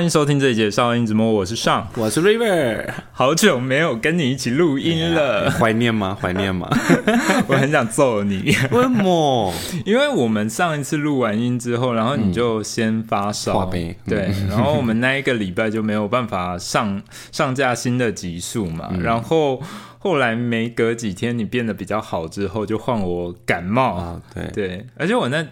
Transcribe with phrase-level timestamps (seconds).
[0.00, 6.16] 欢迎收听这一节《少音直播》，我是上，我是 River，好久没有跟你一起录音了，怀念吗？
[6.18, 6.66] 怀念吗？
[7.46, 9.52] 我很想揍你，为什么？
[9.84, 13.70] 因为我们上一次录完音之后，然后你就先发烧，
[14.06, 19.60] 对，然后我们那一个礼拜就没有办法上上架新的集数嘛，然后
[19.98, 23.96] 后来没隔几天你变得比较好之后，就换我感冒。
[23.96, 24.50] 啊，对。
[24.54, 25.46] 对，而且我那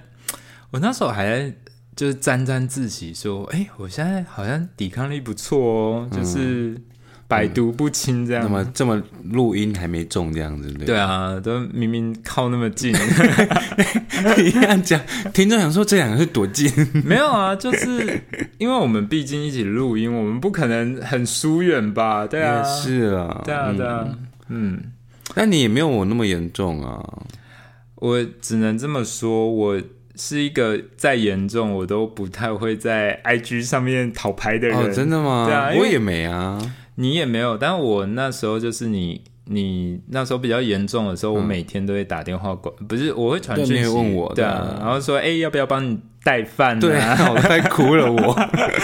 [0.71, 1.53] 我那时候还。
[1.99, 6.81] 就是沾沾自喜说：“哎，我现在好像抵抗力不错哦，就是
[7.27, 8.45] 百毒不侵这样。
[8.45, 12.93] 那么这么录音还没中这样子，对啊，都明明靠那么近，
[14.39, 15.01] 你这样讲，
[15.35, 16.73] 听众想说这两个是多近？
[17.05, 18.23] 没有啊，就是
[18.59, 22.29] 因为我们毕竟一起录音，我们不可能很疏远吧？
[22.29, 24.07] 对啊，是啊，对啊，对啊，
[24.51, 24.81] 嗯，
[25.35, 27.05] 但你也没有我那么严重啊，
[27.97, 29.83] 我只能这么说，我。
[30.19, 35.47] 是一个再严重我都不太会在 IG 上面讨牌的人哦，真的吗？
[35.47, 36.59] 对啊，我也没啊，
[36.97, 37.57] 你也没有。
[37.57, 46.79] 但我那时候就是你，你那时候比较严重的时候，我每天都会打电话过，不是我会传讯息问我，对啊，然后说哎要不要帮你带饭？
[46.81, 48.37] 对啊，我快哭了，我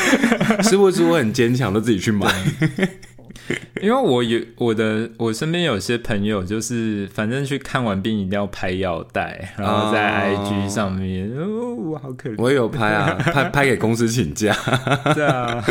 [0.62, 2.27] 是不是我很坚强，都自己去买。
[3.82, 12.34] 因为我有我的，我身边有些朋友，就是反正去看完病一定要拍腰带，然后在 IG 上面，哦，我好可怜。
[12.38, 14.56] 我有拍啊， 拍拍给公司请假。
[15.14, 15.62] 对啊，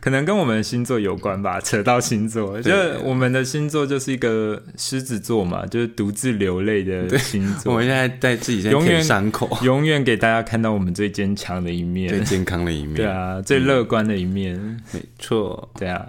[0.00, 2.72] 可能跟我们的星座有关吧，扯到星座，就
[3.04, 7.72] 我们的星座就是一个狮子座嘛，就是独自流泪的星座。
[7.72, 14.56] 我们现在在自己在舔伤口，永远给大家看到我们最坚强的一面，最健康的一面， 对啊，最乐观的一面，
[14.92, 16.06] 没错，对啊。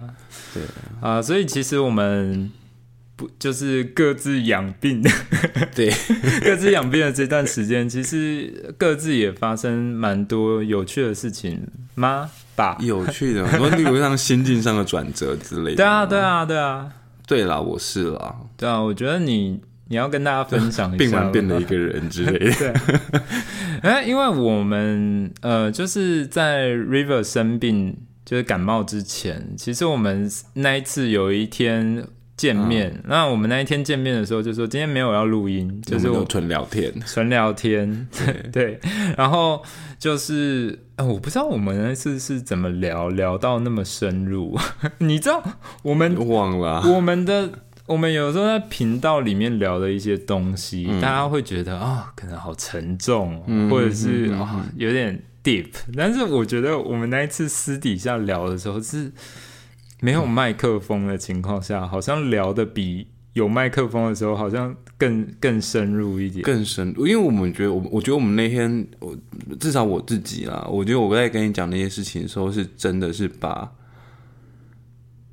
[0.54, 0.64] 对
[1.02, 2.52] 啊，所以其实我们
[3.16, 5.02] 不就是各自养病，
[5.76, 5.92] 对，
[6.44, 12.30] 各自养病的这段时间，其实各自也发生蛮多有趣的事情吗？
[12.56, 15.76] 吧，有趣的，很多例如像心境上的转折之类的。
[15.78, 16.92] 对啊，对啊，对啊，
[17.28, 22.74] 对啦，我是啦，对啊，我觉得你你要跟大家分享一下，病完变了一个人之类的。
[23.84, 27.98] 哎，因为我们呃，就是在 River 生病。
[28.30, 32.06] 就是感冒之前，其实我们那一次有一天
[32.38, 38.08] 见面，那我们那一天见面的时候就说今天没有要录音，就是我 纯聊天，纯聊天，
[38.54, 38.80] 对。
[39.18, 39.64] 然后
[39.98, 44.56] 就是，我不知道我们那次是怎么聊，聊到那么深入。
[45.00, 45.44] 你知道
[45.82, 47.50] 我们忘了我们的，
[47.88, 53.42] 我们有时候在频道里面聊的一些东西，大家会觉得啊，可能好沉重，
[53.72, 55.20] 或者是啊，有点。
[55.44, 59.12] deep，但是我觉得我们那一次私底下聊的时候是
[60.02, 67.08] 没有麦克风的情况下，好像聊的比有麦克风的时候好像更更深入一点，更深入。
[67.08, 69.18] 因为我们觉得，我我觉得我们那天，我
[69.60, 73.72] 至少我自己啦，我觉得我在跟你讲那些事情的时候，是真的是把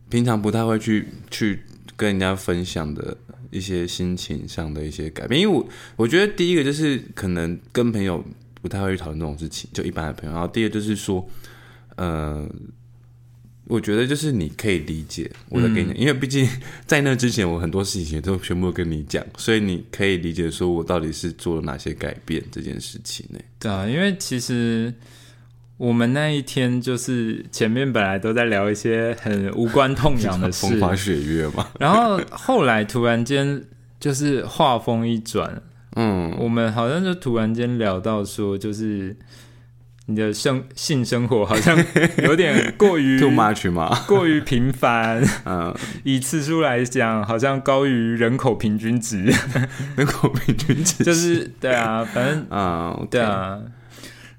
[0.09, 1.61] 平常不太会去去
[1.97, 3.16] 跟人家分享的
[3.50, 5.41] 一些心情上的一些改变。
[5.41, 8.25] 因为我我觉得第一个就是可能跟朋友。
[8.66, 10.34] 不太会讨论这种事情，就一般的朋友。
[10.34, 11.25] 然后第二就是说，
[11.94, 12.44] 呃，
[13.69, 16.49] 我觉得就是你可以理解我在跟你，因为毕竟
[16.84, 23.38] 在那之前，我很多事情都全部都跟你讲，所以你可以理解说我到底是做了哪些改变这件事情呢？
[23.60, 24.93] 对啊，因为其实
[25.77, 33.62] 我们那一天就是前面本来都在聊一些很无关痛痒的事， 风花雪月嘛，然后后来突然间
[34.00, 35.62] 就是话锋一转。
[35.97, 39.17] 嗯，我们好像就突然间聊到说，就是
[40.07, 41.77] 你的生性生活好像
[42.23, 45.25] 有点过于 too much 嘛，过于频繁。
[45.47, 45.75] 嗯，
[46.05, 49.25] 以次数来讲，好像高于人口平均值。
[49.97, 53.59] 人口平均值就是对啊，反正 啊，对啊。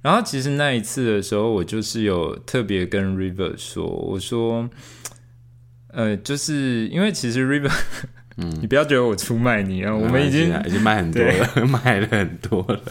[0.04, 4.70] 然后其实那一次的时候，我就是有特别跟 River 说，我说，
[5.92, 7.74] 呃，就是因为其实 River。
[8.38, 9.96] 嗯，你不要觉得我出卖你啊！
[9.96, 12.82] 我们已经已经卖很多了， 卖了很多了。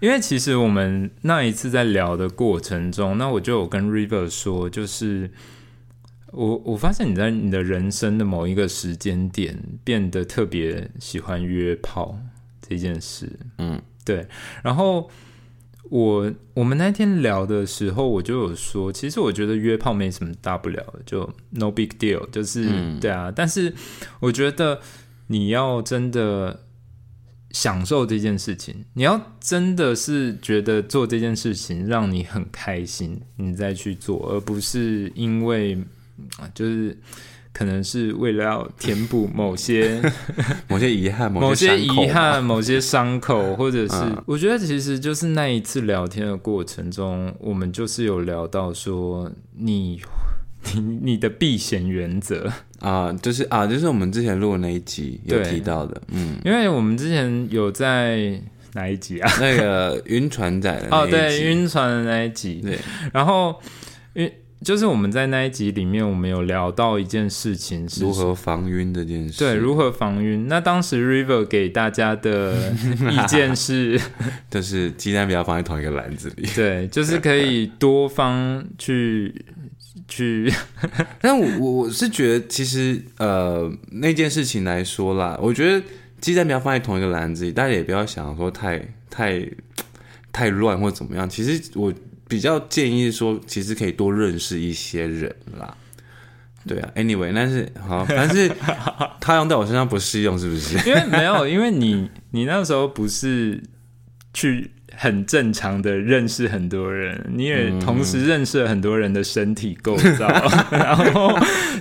[0.00, 5.30] 因为其实我们那一次在聊的过程中，那我就有跟 River 说，就是
[6.32, 12.18] 我我发现你在你的人生的某一个时间点变得特别喜欢约炮
[12.68, 13.30] 这件事。
[13.58, 14.26] 嗯，对，
[14.62, 15.10] 然后。
[15.92, 22.66] 我我们那天聊的时候，我就有说，其实我觉得约炮没什么大不了的，就 no big deal，就是
[22.98, 23.30] 对啊。
[23.30, 23.74] 但是
[24.18, 24.80] 我觉得
[25.26, 26.60] 你要真的
[27.50, 35.78] 享受这件事情，你要真的是觉得做这件事情让你很开心，你再去做，而不是因为
[36.54, 36.96] 就是
[37.52, 40.00] 可能是为了要填补某些
[40.68, 44.22] 某些遗憾， 某些遗憾、某些伤口， 或者是、嗯。
[44.26, 50.00] 我觉得其实就是那一次聊天的过程中，我们就是有聊到说你
[50.74, 52.50] 你你的避险原则，
[52.80, 58.40] 啊、就是啊，就是我们之前录的那一集有提到的，嗯，因为我们之前有在
[58.74, 59.30] 哪一集啊？
[59.40, 62.78] 那个晕船仔的哦，对，晕船的那一集，对，
[63.12, 63.60] 然后
[64.14, 64.32] 晕
[64.64, 70.46] 就是我们在那一集里面，我们有聊到一件事情是如何防晕这件事，对如何防晕。
[70.48, 72.72] 那当时 River 给大家的
[73.10, 74.00] 意见是，
[74.50, 76.48] 就是鸡蛋不要放在同一个篮子里。
[76.54, 79.34] 对，就是可以多方去
[80.06, 80.52] 去，
[81.20, 85.84] 但我我我是觉得，其实呃那件事情来说啦，我觉得
[86.20, 88.80] 鸡蛋不要放在同一个篮子里，大家也不要想说太
[89.10, 89.44] 太
[90.30, 91.28] 太乱或怎么样。
[91.28, 91.92] 其实我
[92.32, 95.76] 比较建议说，其实可以多认识一些人啦。
[96.66, 98.50] 对啊，anyway，但是好，但是
[99.20, 100.88] 他用在我身上不适用，是不是？
[100.88, 103.62] 因为没有，因为你你那时候不是
[104.32, 104.70] 去。
[104.94, 110.28] 很正常的认识很多人，你也同时认识了很多人的身体构造，
[110.70, 111.34] 然后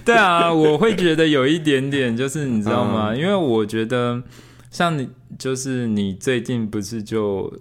[0.05, 3.13] 对啊，我会觉得有一点点，就是你知道吗？
[3.13, 4.23] 因为我觉得
[4.71, 7.53] 像你，就是你最近不是就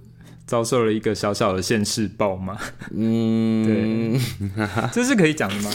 [0.50, 2.58] 遭受了一个小小的现世报吗？
[2.92, 4.20] 嗯，对
[4.90, 5.70] 这是可以讲的吗？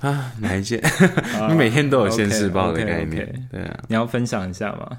[0.00, 0.80] 啊，哪一件？
[1.38, 3.78] 啊 你每天都有现世报的概念，对啊。
[3.86, 4.90] 你要分享一下吗？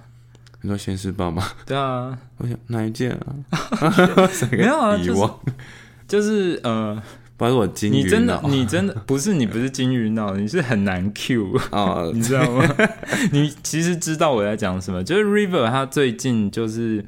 [0.62, 1.46] 你说现世报吗？
[1.66, 3.36] 对啊，我想哪一件啊？
[4.54, 5.40] 没有啊，就是遗忘，
[6.08, 7.04] 就是呃，
[7.36, 11.58] 不是我金鱼你真的你真的不是你不是金鱼脑，你是很难 Q。
[11.72, 12.64] 啊，你知道吗？
[13.34, 17.04] 你其实知道我在讲什么，就是 River 他最近就是，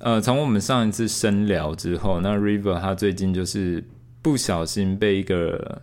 [0.00, 3.84] 呃，从我们上一次深聊之后，那 River 他最近就是
[4.22, 5.82] 不小心被一个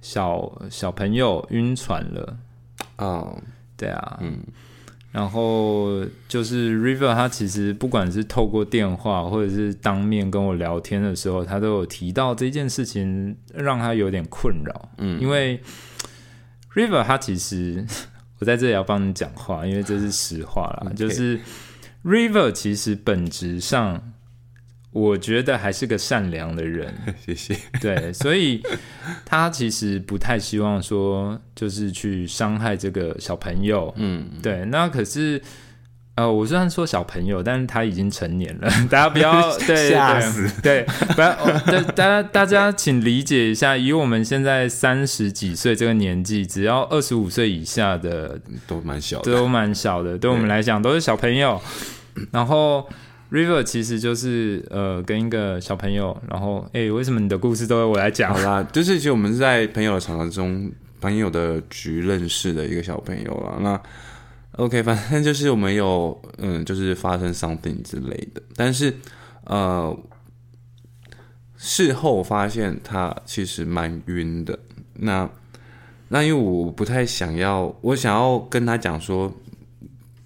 [0.00, 2.38] 小小朋友晕船了，
[2.98, 3.36] 哦，
[3.76, 4.38] 对啊，嗯，
[5.10, 15.20] 然后就是 River 他其实不管是透过电话或者是当面跟我聊天的时候，他都有提到这件事情，让他有点困扰，嗯。
[15.20, 15.60] 因为
[16.74, 17.84] River 他其实
[18.38, 20.92] 我在这里要帮你讲话，因为这是实话啦。
[20.94, 21.40] 就是
[22.06, 24.12] River 其实本质上。
[24.92, 26.90] 我觉得还是个善良的人，
[27.22, 27.54] 谢谢。
[27.82, 28.62] 对，所以
[29.26, 35.38] 他其实不太希望说，就是去伤害这个小朋友，嗯，对，那可是，
[36.14, 40.82] 呃，我虽然说小朋友，但是他已经成年了， 大家不要对吓死对，
[41.14, 49.30] 不要，哦对，大家大家请理解一下，以我们现在三十几岁这个年纪，只要二十五岁以下的都蛮小的。
[49.30, 51.60] 都蛮小的，对我们来讲都是小朋友。
[52.30, 52.88] 然后
[53.30, 58.40] River 其实就是呃跟一个小朋友，然后哎、为什么你的故事都由我来讲好？
[58.40, 60.70] 啦，就是其实我们是在朋友的场合中，
[61.00, 63.58] 朋友的局认识的一个小朋友啦。
[63.60, 63.80] 那
[64.62, 68.94] OK，反正就是我们有嗯，就是发生 something 之类的，但是
[69.44, 69.94] 呃，
[71.58, 74.58] 事后发现他其实蛮晕的。
[74.94, 75.28] 那
[76.08, 79.30] 那因为我不太想要，我想要跟他讲说，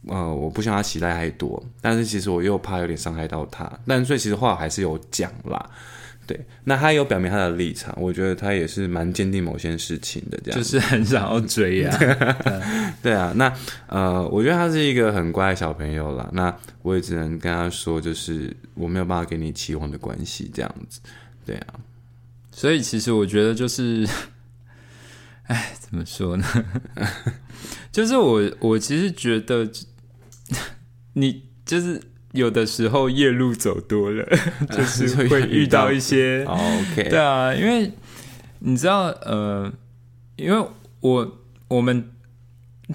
[0.07, 5.71] 呃，我不希望他期待太多，但是其实我又怕有点伤害到他，但所以其实话还是有讲啦。
[6.27, 11.99] 对，那他有表明他的立场，我觉得他也是蛮坚定某些事情的，这样就是很想要追啊，
[13.03, 13.53] 对啊，那
[13.89, 16.31] 呃，我觉得他是一个很乖的小朋友啦。
[16.33, 21.01] 那我也只能跟他说，就是我没有办法给你期望的关系，这样子。
[21.45, 21.75] 对啊，
[22.53, 24.07] 所以其实我觉得就是，
[25.49, 26.47] 哎，怎么说呢？
[27.91, 29.69] 就是我我其实觉得，
[31.15, 32.01] 你就是
[32.33, 34.27] 有的时候夜路走多了，
[34.71, 36.57] 就是会遇到一些， 哦
[36.93, 37.91] OK，对啊，因为
[38.61, 39.73] 你知道，呃，
[40.37, 40.67] 因为
[41.01, 41.39] 我
[41.69, 42.11] 我们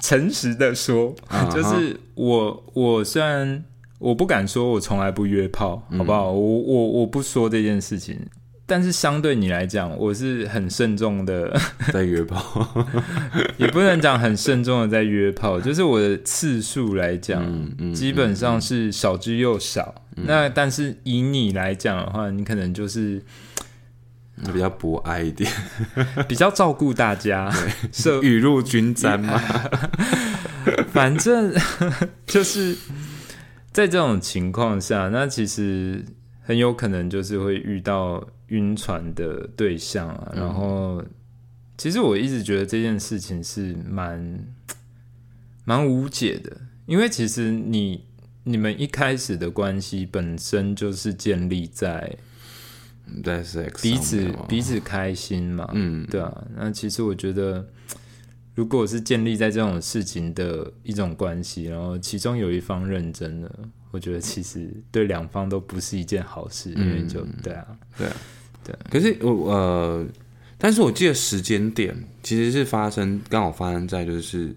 [0.01, 1.15] 诚实的说，
[1.53, 3.63] 就是我我虽然
[3.99, 6.31] 我不敢说我从来不约炮，好不好？
[6.31, 8.19] 我我我不说这件事情。
[8.67, 11.55] 但是相对你来讲，我是很慎重的，
[11.93, 12.85] 在约炮，
[13.57, 19.93] 也不能讲很慎重的在约炮，就是我的次数来讲，嗯嗯，基本上是少之又少。
[20.17, 23.21] 那但是以你来讲的话，你可能就是
[24.37, 25.51] 嗯比较博爱一点，
[26.27, 27.51] 比较照顾大家，
[27.91, 29.39] 是雨露均沾嘛。
[30.91, 31.53] 反正
[32.25, 32.75] 就是
[33.71, 36.03] 在这种情况下，那其实
[36.41, 40.31] 很有可能就是会遇到晕船的对象啊。
[40.35, 41.03] 然后，
[41.77, 44.45] 其实我一直觉得这件事情是蛮
[45.65, 48.03] 蛮无解的，因为其实你
[48.43, 52.17] 你们一开始的关系本身就是建立在
[53.23, 53.43] 在
[53.81, 57.67] 彼此彼此开心嘛，嗯，对啊，那其实我觉得，
[58.55, 63.59] 如果是建立在这种事情的一种关系，然后其中有一方认真了，
[63.95, 67.65] 我觉得其实对两方都不是一件好事，因为就对啊，
[67.97, 68.13] 对啊，
[68.61, 68.75] 对。
[68.91, 70.05] 可是我呃，
[70.57, 74.53] 但是我记得时间点其实是发生刚好发生在就是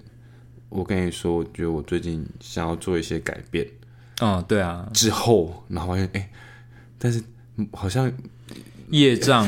[0.68, 3.64] 我跟你说，我觉得我最近想要做一些改变。
[4.21, 6.28] 哦，对啊，之后，然后发现哎，
[6.99, 7.23] 但是
[7.73, 8.11] 好像
[8.90, 9.47] 业障。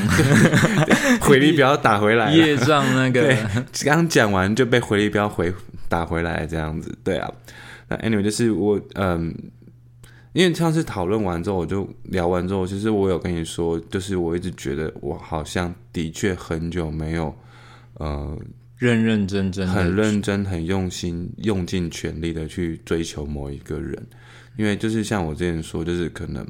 [1.19, 3.23] 回力镖打回来了，业障那个。
[3.23, 3.37] 对，
[3.83, 5.53] 刚讲完就被回力镖回
[5.89, 7.29] 打回来这样子，对啊。
[7.89, 9.35] 那 anyway 就是我嗯，
[10.33, 17.35] 因为上次讨论完之后，我就聊完之后，其实我有跟你说，就是我一直觉得我好像的确很久没有
[17.95, 18.37] 呃
[18.77, 24.07] 认认真真地很认真、很用心、用尽全力的去追求某一个人，
[24.57, 26.47] 因为就是像我之前说，就是可能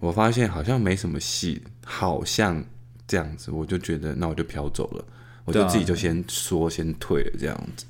[0.00, 2.62] 我发现好像没什么戏，好像
[3.06, 5.04] 这样子，我就觉得那我就飘走了，
[5.44, 7.86] 我就自己就先说先退了这样子，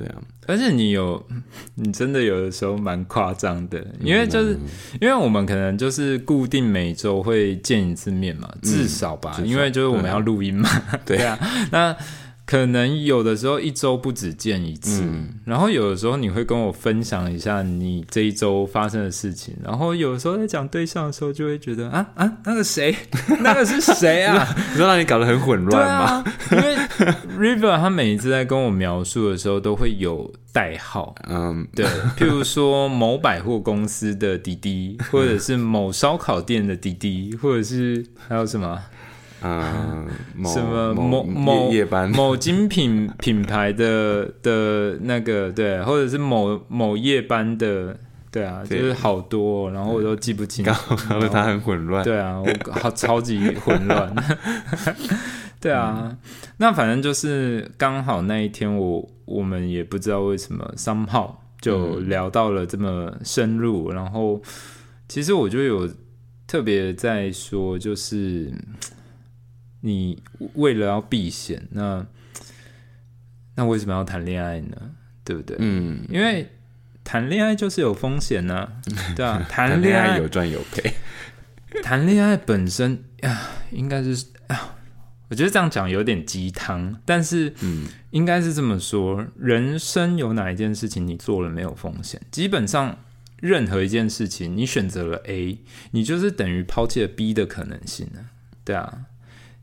[0.00, 0.16] 对啊，
[0.46, 1.22] 而且你有，
[1.76, 4.60] 你真的有的时候蛮夸张的，因为就是、嗯
[4.98, 10.68] 因为我们可能就是固定每周会见一次面嘛，至少吧，因为就是我们要录音嘛，
[11.04, 11.38] 对啊，
[11.70, 11.94] 那
[12.50, 15.28] 可能有的时候一周不止见一次，嗯。
[15.44, 22.92] 然后有的时候你会跟我分享一下你这一周发生的事情，然后有的时候在讲对象的时候就会觉得啊啊那个谁，
[23.38, 24.52] 那个是谁啊？
[24.72, 26.04] 你说让你搞得很混乱吗？
[26.04, 26.76] 啊，因为
[27.38, 31.86] River 他每一次在跟我描述的时候都会有代号，嗯，对，
[32.18, 38.76] 譬如说某百货公司的滴滴，或者是某烧烤店的滴滴，或者是还有什么
[39.42, 40.06] 嗯，
[40.36, 47.96] 某 什么某某某夜夜班，某精品 品牌的的那个对，或者是某某夜班的，
[48.30, 50.74] 对啊，就是好多哦、然后我都记不清搞
[51.08, 52.04] 搞得他很混乱。
[52.04, 54.14] 对啊，我好超级混乱。
[55.60, 56.16] 对啊，
[56.56, 61.30] 那反正就是刚好那一天我我们也不知道为什么 somehow
[61.60, 64.40] 就聊到了这么深入，然后
[65.06, 65.86] 其实我就有
[66.46, 68.50] 特别在说，就是
[69.80, 70.22] 你
[70.54, 72.06] 为了要避险，那
[73.56, 74.76] 那为什么要谈恋爱呢？
[75.24, 75.56] 对不对？
[75.60, 76.50] 嗯，因为
[77.04, 78.68] 谈恋爱就是有风险呢、
[79.16, 80.92] 对啊，谈谈恋爱有赚有赔。
[81.82, 84.76] 谈恋爱本身呀，应该是啊，
[85.28, 92.20] 我觉得这样讲有点鸡汤，但是嗯应该是这么说：人生有哪一件事情你做了没有风险？
[92.32, 92.98] 基本上
[93.40, 95.58] 任何一件事情，你选择了 A，
[95.92, 98.30] 你就是等于抛弃了 B 的可能性呢。
[98.64, 99.04] 对啊，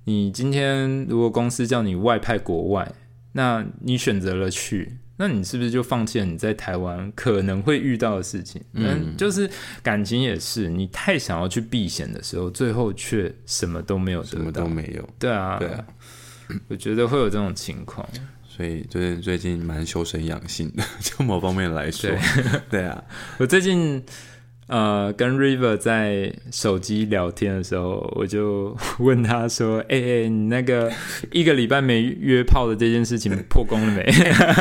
[0.08, 2.90] 你今天如果公司叫你外派国外，
[3.34, 5.00] 那你选择了去。
[5.18, 8.62] 那你是不是就放弃了你在台湾可能会遇到的事情？
[8.72, 9.50] 嗯，就是
[9.84, 14.64] 感情也是，你太想要去避险的时候，最后却什么都没有什么得到。
[14.66, 15.10] 都没有。
[15.20, 15.86] 对啊，对啊，
[16.70, 18.08] 我觉得会有这种情况。
[18.48, 22.10] 所以就是最近蛮修身养性的， 就某方面来说，
[22.70, 23.04] 对啊，
[23.40, 24.02] 我最近
[24.68, 30.92] 呃跟 River 在手机聊天的时候，我就 问他说：“哎、哎、你那个
[31.32, 34.04] 一个礼拜没约炮的这件事情破功了没？”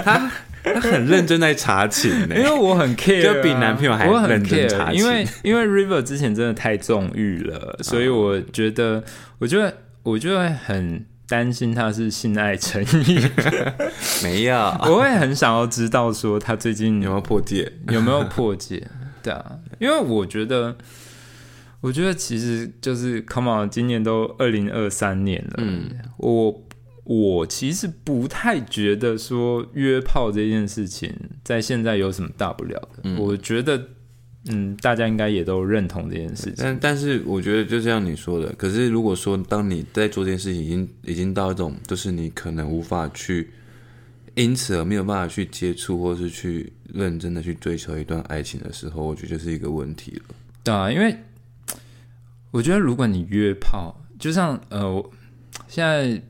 [0.04, 0.30] 他
[0.62, 2.42] 他很认真在查寝呢因。
[2.42, 9.02] 为我很 care，、啊、就比男朋友还认真查寝因为因为 River 之前真的太纵欲了，所以我觉得，
[9.38, 9.72] 我觉得，
[10.02, 13.30] 我就会很担心他是性爱成瘾，
[14.22, 17.72] 没有，我会很想要知道说他最近有没有破戒？
[17.90, 18.86] 有没有破戒？
[19.22, 19.44] 对啊，
[19.78, 20.76] 因为我觉得，
[21.80, 26.66] 我觉得其实就是 Come on，今年都二零二三年了，嗯，我
[27.04, 31.14] 我其实不太觉得说约炮这件事情
[31.44, 33.88] 在现在有什么大不了的，嗯我觉得。
[34.48, 36.54] 嗯，大家应该也都认同这件事情。
[36.58, 43.50] 但但是我觉得就像你说的，可是如果说当你在做这件事情，已经已经到一种就是你可能无法去，
[44.36, 50.34] 因此而没有办法去接触或是去认真的去追求一段爱情的时候，我觉得是一个问题了。
[50.62, 51.16] 对啊，因为
[52.50, 55.10] 我觉得如果你约炮，就像呃，
[55.68, 56.22] 现在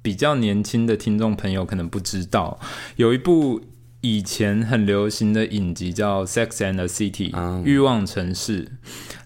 [0.00, 2.58] 比较年轻的听众朋友可能不知道，
[2.94, 3.60] 有一部
[4.00, 7.60] 以前很流行的影集叫《Sex and the City》啊。
[7.64, 8.68] 欲望城市，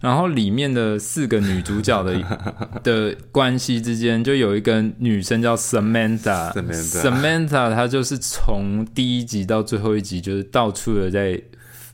[0.01, 2.19] 然后里面的四个女主角的
[2.83, 6.53] 的关系之间，就有一个女生叫 Samantha。
[6.53, 11.41] Samantha Samantha 她就是从第一集到最后一集，就是到处的在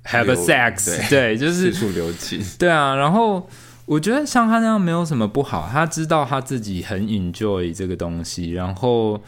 [0.05, 3.49] have a sex， 对，就是四处留情，对啊，然后
[3.87, 9.21] 我觉得像她那样没有什么不好，她知道她自己很 enjoy 这个东西，然后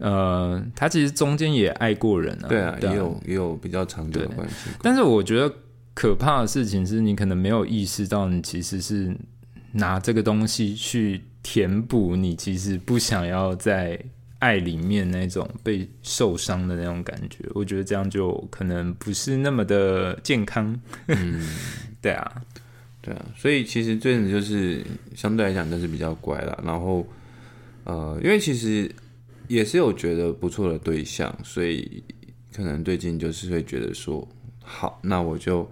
[0.00, 4.70] 呃，他其实中间也爱过人啊，对啊，也有也有比较长久的关系。
[4.82, 5.54] 但是我觉得
[5.94, 9.14] 可怕的事情是你可能没有意识到，你其实是
[9.72, 13.98] 拿这个东西去填补你其实不想要在
[14.38, 20.74] 爱里面那种被受伤的那种感觉，我觉得这样就可能不是那么的健康。
[21.08, 21.46] 嗯，
[22.00, 22.42] 对啊，
[23.02, 24.82] 对啊，所以其实最近就是
[25.14, 26.58] 相对来讲就是比较乖了。
[26.64, 27.06] 然后
[27.84, 28.90] 呃，因为其实
[29.50, 32.02] 也是有觉得不错的对象，所以
[32.54, 34.26] 可能最近就是会觉得说，
[34.62, 35.68] 好，那我就。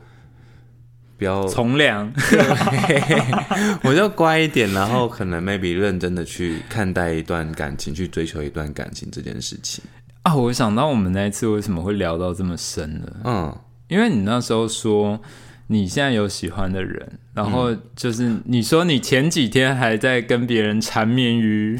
[1.17, 2.09] 不要从良，
[3.83, 9.83] 我就乖一点，然后可能 maybe 认真的去看待一段感情，去追求一段感情这件事情
[10.23, 10.37] 啊。
[10.37, 13.59] 我想到我们那一次为什么会聊到这么深了，嗯，
[13.89, 15.21] 因为你那时候说。
[15.71, 21.79] 你现在有喜欢的人，然后就是你说你前几天还在跟别人缠绵于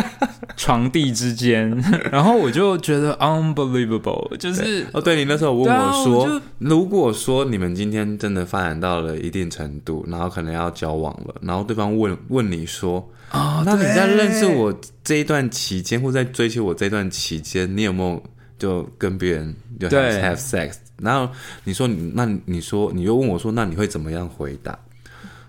[0.58, 1.74] 床地之间，
[2.12, 18.22] 然后我就觉得 unbelievable，就是哦，对你那时候问我说，如果说你们今天真的发展到了一定程度，然后可能要交往了，然后对方问问你说，啊，那你在认识我这一段期间，或在追求我这段期间，你有没有
[18.58, 20.74] 就跟别人就 have sex？
[21.02, 21.32] 然后
[21.64, 24.78] 你说你那你说你又问我说那你会怎么样回答？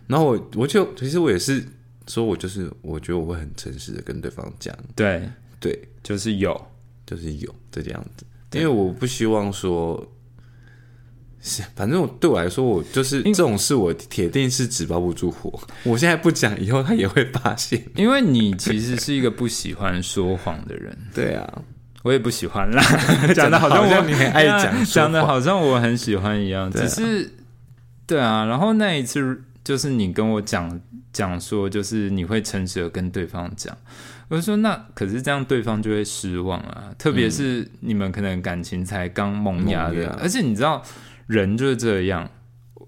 [0.08, 1.64] 然后我我就其实我也是
[2.08, 5.30] 说我就是我觉得我会很诚实的跟对方讲，对。
[5.60, 6.60] 对，就是有。
[7.04, 10.02] 就是有这样子，因为我不希望说，
[11.76, 15.60] 反正我对我来说我就是这种事我铁定是纸包不住火。
[15.84, 21.64] 我现在不讲，以后他也会发现，因为你其实是一个不喜欢说谎的人， 对啊。
[22.04, 22.82] 我也不喜欢啦，
[23.36, 26.72] 讲的好像我很爱讲，讲的好像我很喜欢一样。
[26.72, 27.32] 只是，
[28.08, 28.46] 对啊。
[28.46, 30.80] 然后那一次就是你跟我讲
[31.14, 33.76] 讲说，就是你会诚实的跟对方讲。
[34.28, 36.86] 我就说那可是这样，对方就会失望啊。
[36.98, 40.82] 特别是你们可能感情才刚萌芽的，而且你知道
[41.28, 42.30] 人就是这样，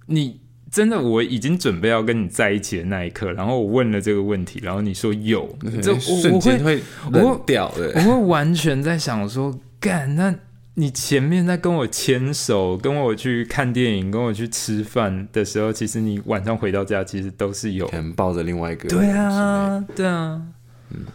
[0.08, 0.43] 你。
[0.74, 5.48] 真的，我已经准备要跟你在一起的那一刻，然后我问了这个问题，然后你说有，
[5.84, 7.94] 这瞬间会冷掉的。
[7.98, 10.34] 我会完全在想说，干，那
[10.74, 18.90] 你前面在跟我牵手、跟我去看电影、跟我去吃饭的时候，其实你晚上回到家，其实都是有抱着另外一个。
[18.90, 20.42] 对啊，对啊，
[20.90, 21.06] 嗯，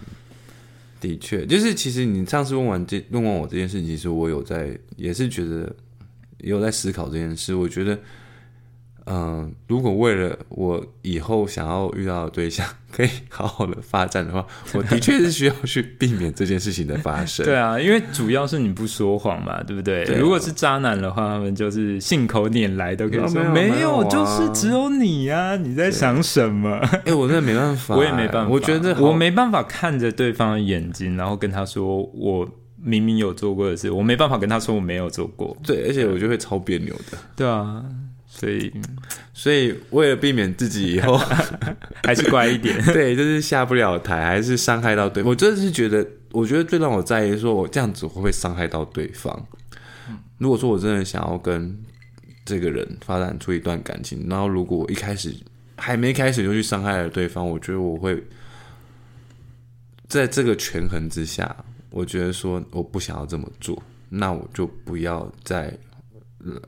[1.01, 5.75] 的确，就是其实你上次问完这问完我这件事，其实我有在，也是觉得
[6.39, 7.99] 有在思考这件事，我觉得。
[9.11, 17.45] 嗯，如果为了我以后想要遇到的对象可以好好的发展的话，我的确是需要去避免这件事情的发生。
[17.47, 20.05] 对啊，因为主要是你不说谎嘛，对不对？
[20.19, 26.79] 如果是渣男的话，他们就是信口拈来都可以说没有，就是只有你呀，你在想什么？
[27.07, 35.57] 哎，我真的没办法， 我也没办法，我觉得我没办法看着对方的眼睛，然后跟他说我明明有做过的事，我没办法跟他说我没有做过。
[35.65, 37.19] 对，而且我就会超别扭的。
[37.35, 37.83] 对啊。
[38.39, 38.73] 所以，
[39.35, 41.19] 所以为了避免自己以后
[42.05, 49.45] 还是乖一点， 对，就是下不了台，还是伤害到对，我真的是觉得，我觉得最让我在意，说我这样子会不会伤害到对方？
[50.39, 51.77] 如果说我真的想要跟
[52.45, 55.35] 这个人发展出一段感情，然后如果我一开始
[55.77, 58.23] 还没开始就去伤害了对方，我觉得我会
[60.07, 61.57] 在这个权衡之下，
[61.91, 65.77] 我觉得说我不想要这么做，那我就不要再。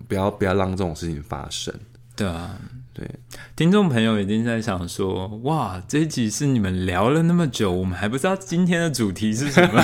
[0.08, 1.74] 不要不要让这种事情发生。
[2.16, 2.58] 对啊，
[2.92, 3.08] 对，
[3.56, 9.82] 听众朋友一定在想说，哇，这一集是你们聊了那么久，我们还不知道今天的主题是什么。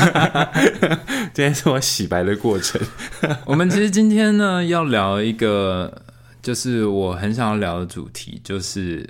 [1.33, 2.79] 今天是我洗白的过程。
[3.47, 6.03] 我们其实今天呢要聊一个，
[6.43, 9.09] 就是我很想要聊的主题，就是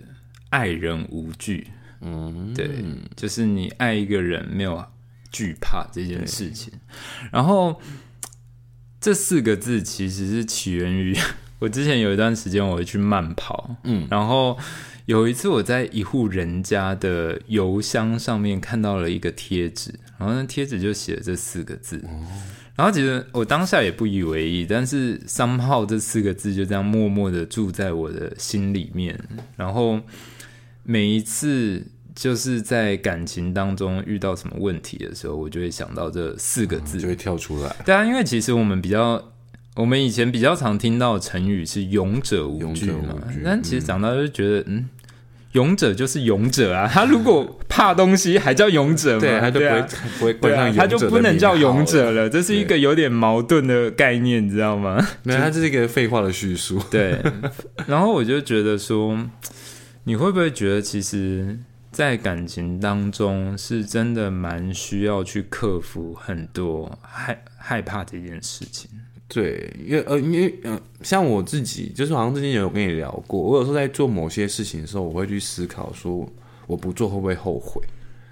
[0.50, 1.66] 爱人无惧。
[2.02, 2.84] 嗯，对，
[3.16, 4.84] 就是你爱一个人没有
[5.32, 6.72] 惧怕这件事情，
[7.32, 7.80] 然后。
[9.06, 11.16] 这四个字其实是起源于
[11.60, 14.58] 我之前有一段时间我会去慢跑，嗯，然后
[15.04, 22.02] 有一次我在一户人家的邮箱上面看到了一个贴纸，然后那贴纸就写了这四个字，
[22.74, 29.16] 然后其实我当下也不以为意，但是三号这四个字就这样默默的住在我的心里面，
[29.56, 30.00] 然后
[30.82, 31.86] 每一次。
[32.16, 37.76] 就是在感情当中遇到什么问题的时候，我就会想到这四个字，就会跳出来。
[37.84, 39.22] 对啊，因为其实我们比较，
[39.74, 44.88] 我们以前比较常听到成语是“勇者无惧”嘛，但其实长大就觉得，嗯，
[45.52, 49.20] 勇者就是勇者啊，他如果怕东西还叫勇者吗？
[49.20, 49.82] 对，他就不会
[50.18, 55.06] 不会冠上他就不能叫勇者了，这是一个有点矛盾的概念，你知道吗？
[55.22, 56.80] 没有，它这是一个废话的叙述。
[56.90, 57.20] 对，
[57.86, 59.18] 然后我就觉得说，
[60.04, 61.58] 你会不会觉得其实？
[61.96, 68.90] 在感情当中，是真的蛮需要去克服很多害害怕这件事情。
[69.26, 76.30] 对，因为呃，因为呃，像我自己，就是好像之前有跟你聊过，我有时候在做某些事情的时候，我会去思考说，
[76.66, 77.82] 我不做会不会后悔？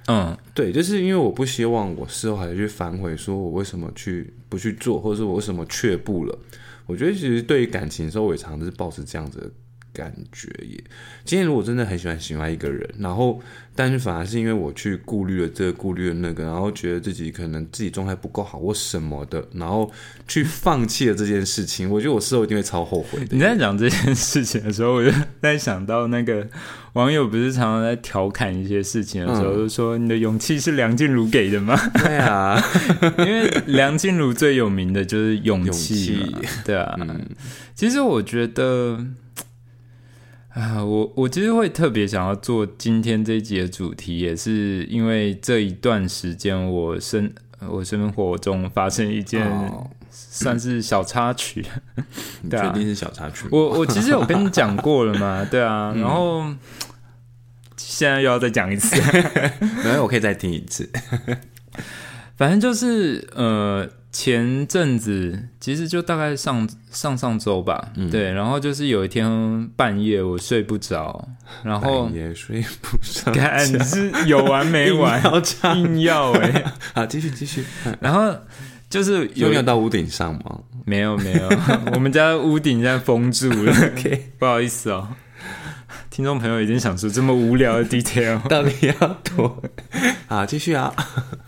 [0.09, 6.39] 嗯对，就是因为我不希望我事后还去反悔，说我为什么去不去做，或者是我为什么却步了。
[6.85, 9.51] 我觉得其实对于感情的时候，我也常常是保持这样子的
[9.95, 10.85] 感觉耶。
[11.25, 13.41] 今天如果真的很喜欢喜欢一个人，然后
[13.75, 19.91] 但是反而是因为我去顾虑了这个，顾虑了那个，然后觉得自己可能自己状态不够好或什么的，然后
[20.29, 23.29] 去放弃了这件事情，我觉得我事后一定会超后悔的。
[23.31, 26.47] 你在讲这件事情的时候，我就在想到那个
[26.95, 31.75] 网友不是常常在调侃一些事情的时候，就说你的勇气是梁静茹给的吗？
[31.95, 32.61] 对啊，
[33.19, 36.95] 因为梁静茹最有名的就是勇气嘛，勇气对啊。
[37.01, 37.25] 嗯
[37.75, 39.05] 其实我觉得，
[40.55, 47.33] 啊，我我其实会特别想要做今天这一集的主题，也是因为这一段时间我生
[47.69, 51.65] 我生活中发生一件哦算是小插曲。
[52.43, 53.47] 你 对啊确定是小插曲？
[53.51, 56.45] 我我其实有跟你讲过了嘛， 对啊，然后
[57.77, 58.95] 现在又要再讲一次，
[59.83, 60.89] 没有，我可以再听一次。
[62.37, 71.29] 反正就是呃，前阵子其实就大概上上上周吧，对，然后就是有一天半夜我睡不着，
[71.65, 77.65] 然后半夜睡不上看你是有完没完， 硬要唱硬要哎、好，继续继续。
[77.99, 78.33] 然后
[78.89, 80.61] 就是有有没有到屋顶上吗？
[80.87, 81.49] 没有没有，
[81.93, 85.09] 我们家屋顶现在封住了 OK 不好意思哦。
[86.09, 89.61] 听众朋友已经想说这么无聊的 detail， 到底要多？
[90.29, 90.95] 啊，继续啊。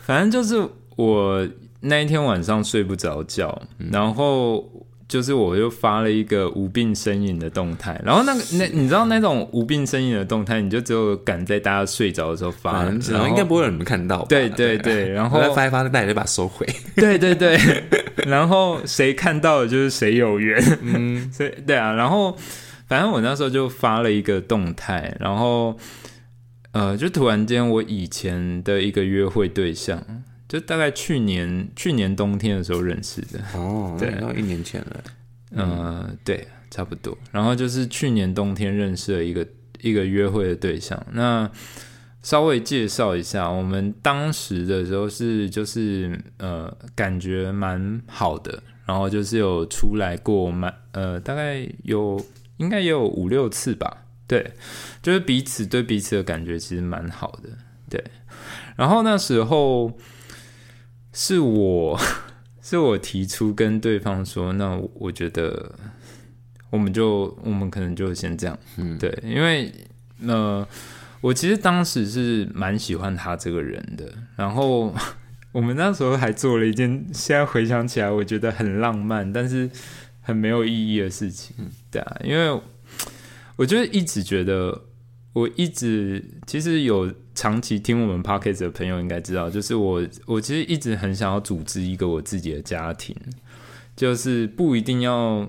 [0.00, 1.48] 反正就是我
[1.80, 3.62] 那一天晚上睡不着觉，
[3.92, 4.64] 然后
[5.08, 14.26] 就是我又发了一个无病呻吟的动态，然后那个那你知道那种无病呻吟的动态，你就只有赶在大家睡着的时候发，然后应该不会有人看到吧。
[14.28, 16.66] 对对对，然后发一发，大家就把它收回。
[16.96, 17.56] 对对对，
[18.26, 22.36] 然后谁看到了就是谁有缘，嗯， 所以对啊，然后
[22.88, 25.76] 反正我那时候就发了一个动态，然后
[26.72, 30.02] 呃，就突然间我以前的一个约会对象，
[30.58, 35.04] 就大概去年去年冬天的时候认识的，哦，对那到一年前了。
[35.50, 37.16] 呃，对，差不多。
[37.30, 39.46] 然后就是去年冬天认识了一个
[39.82, 41.00] 一个约会的对象。
[41.12, 41.50] 那
[42.22, 52.20] 稍微介绍一下，我们当时的时候是就是呃，感觉蛮好的，然后就是有出来过蛮呃，大概有
[52.56, 54.04] 应该也有五六次吧。
[54.26, 54.52] 对，
[55.02, 57.50] 就是彼此对彼此的感觉其实蛮好的。
[57.88, 58.02] 对，
[58.74, 59.96] 然后那时候
[61.16, 61.98] 是我。
[62.68, 65.70] 是我提出跟对方说，那我觉得
[66.68, 69.72] 我们就我们可能就先这样，嗯，对，因为
[70.26, 70.66] 呃，
[71.20, 74.92] 我其实当时是蛮喜欢他这个人的，然后
[75.52, 79.70] 我们那时候还做了一件现在回想起来我觉得很浪漫，但是
[80.20, 81.54] 很没有意义的事情，
[81.88, 82.60] 对啊，因为
[83.54, 84.85] 我就一直觉得，
[85.36, 93.14] 我一直其实有长期听我们 p o c k e t 的朋友应该知道，就是我我其实一直很想要组织一个我自己的家庭，
[93.94, 95.46] 就是不一定要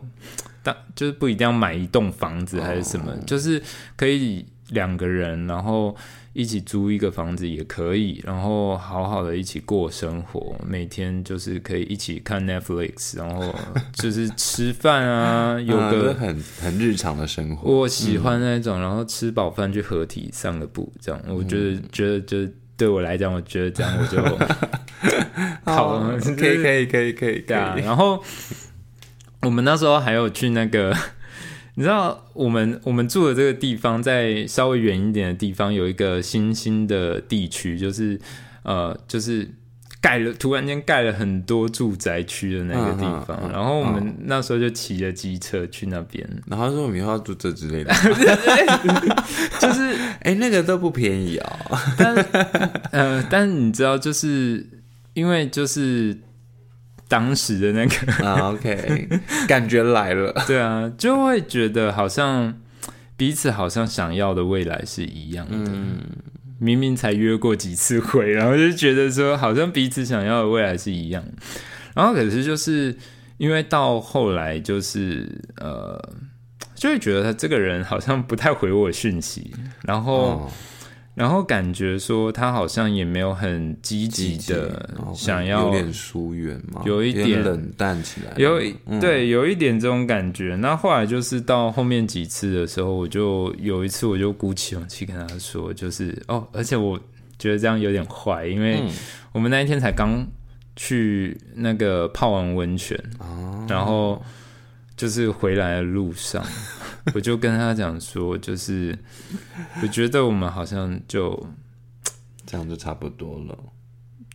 [0.62, 3.63] 当，就是不一定要买一栋房子还是什么，就是
[3.95, 5.95] 可以两个人，然后
[6.38, 13.52] 一起租一个房子也可以，然后好好的一起过生活，每天就是可以一起看 Netflix，然后
[13.93, 17.67] 就是吃饭啊，有个很很日常的生活。
[17.67, 22.47] 我喜欢那种，然后吃饱饭去合体散个步，这样我觉得、觉得就
[22.78, 24.23] 对我来讲，我觉得这样我就
[25.65, 27.76] 好哦了，可以可以可以可以可对啊。
[27.84, 28.23] 然后
[29.41, 30.95] 我们那时候还有去那个，
[31.78, 38.20] 你知道我们我们住的这个地方，在稍微远一点的地方有一个新兴的地区，就是
[38.63, 39.48] 呃，就是。
[40.00, 47.92] 盖了，突然间盖了很多住宅区的那个地方，嗯嗯嗯然后我们那时候就骑着机车去那边，然后说我们以后要住这之类的，
[49.60, 51.58] 就是哎，那个都不便宜哦。
[51.98, 52.16] 但
[52.92, 54.63] 呃，但你知道，就是
[55.13, 56.16] 因为就是
[57.08, 59.08] 当时的那个，啊，OK，
[59.48, 60.34] 感觉来了。
[60.46, 62.54] 对啊，就会觉得好像
[63.15, 65.56] 彼此好像想要的未来是一样的。
[65.56, 66.00] 嗯，
[66.60, 71.24] 明明才约过几次会，然后就觉得说好像彼此想要的未来是一样。
[71.96, 72.96] 然后可是就是
[73.38, 75.98] 因为到后来就是呃，
[76.76, 80.15] 就会觉得他这个人好像不太回我讯息，然后。
[80.15, 80.52] 哦，
[81.17, 88.62] 然后感觉说他好像也没有很积极的想要有点疏远嘛，有一点冷淡起来，有
[89.01, 90.56] 对有一点这种感觉。
[90.58, 96.99] 那后来就是到后面几次的时候，我就有一次我就鼓起勇气跟他说，就是哦，而且我
[97.39, 98.91] 觉得这样有点坏，因为嗯。
[99.34, 100.25] 我们那一天才刚
[100.75, 104.19] 去那个泡完温泉，哦，然后
[104.98, 106.44] 就是回来的路上，
[107.14, 108.98] 我就跟他讲说，就是
[109.82, 111.48] 我觉得我们好像就
[112.46, 113.58] 这样就差不多了。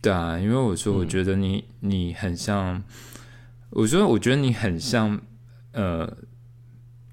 [0.01, 2.81] 对啊，因为我说我觉得你、你很像，
[3.69, 5.19] 我说我觉得你很像，
[5.73, 6.17] 呃，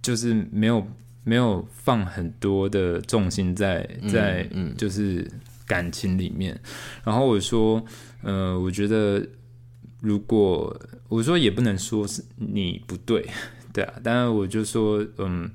[0.00, 0.86] 就是没有
[1.24, 5.28] 没有放很多的重心在在嗯就是
[5.66, 6.58] 感情里面。
[7.04, 7.84] 然后我说，
[8.22, 9.24] 呃，我觉得
[10.00, 10.74] 如果
[11.08, 13.26] 我说也不能说是你不对，
[13.72, 15.50] 对啊，但是我就说，嗯，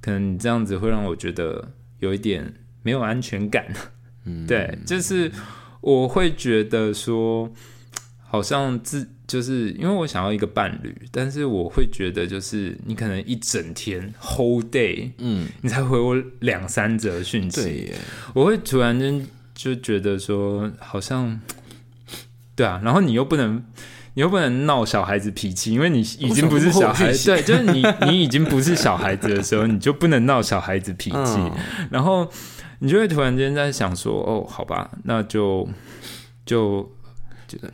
[0.00, 3.66] 可能你这样子会让我觉得有一点没有安全感。
[4.24, 5.30] 嗯，对，就是
[5.80, 7.50] 我会觉得说，
[8.20, 17.96] 好像自就是因为我想要一个伴侣，但是我会觉得就是你可能一整天 whole day，嗯，你才回我两三则讯息，对耶，
[18.34, 21.38] 我会突然间就觉得说，好像
[22.58, 23.62] 对啊，然后你又不能。
[24.14, 31.36] 你又不能闹小孩子脾气，因为你已经不是小孩， 对，就是你你已经不是小孩子的时候，你就不能闹小孩子脾气。
[31.36, 31.52] 嗯。
[31.88, 32.28] 然后
[32.80, 35.68] 你就会突然间在想说，哦，好吧，那就
[36.44, 36.90] 就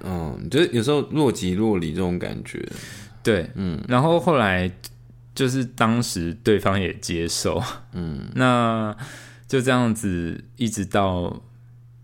[0.02, 2.62] 嗯，就是有时候若即若离这种感觉，
[3.22, 3.82] 对，嗯。
[3.88, 4.70] 然后后来
[5.34, 7.62] 就是当时对方也接受，
[7.94, 8.28] 嗯。
[8.34, 8.94] 那
[9.48, 11.34] 就这样子一直到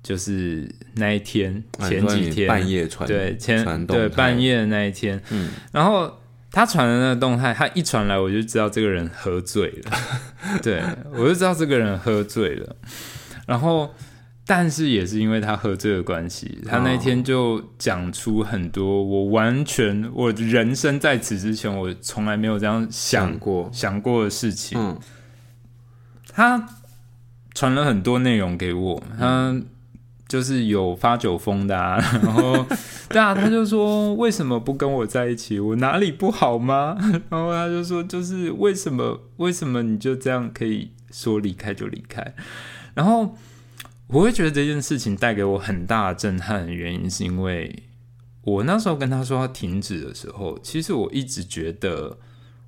[0.02, 6.18] 就是那一天前几天半夜传对前传对半，夜的那一天，嗯，然后
[6.50, 9.92] 他传的那个动态，他一传来我就知道这个人喝醉了，
[10.62, 10.82] 对
[11.12, 12.76] 我就知道这个人喝醉了，
[13.46, 13.94] 然后
[14.46, 24.98] 但是也是因为他喝醉的关系，他那天就讲出很多我完全我人生在此之前我从来没有这样想想过，想过的事情，嗯。
[26.32, 26.64] 他
[27.54, 29.60] 传了很多内容给我，他
[30.30, 32.64] 就是有发酒疯的啊， 然后
[33.08, 35.58] 对啊，他就说为什么不跟我在一起？
[35.58, 36.96] 我哪里不好吗？
[37.28, 42.32] 然后他就说就是为什么为什么你就这样可以说离开就离开？
[42.94, 43.34] 然后
[44.06, 47.82] 我会觉得这件事情带给我很大的震撼原因，是因为
[48.42, 52.18] 我那时候跟他说要停止的时候，其实我一直觉得。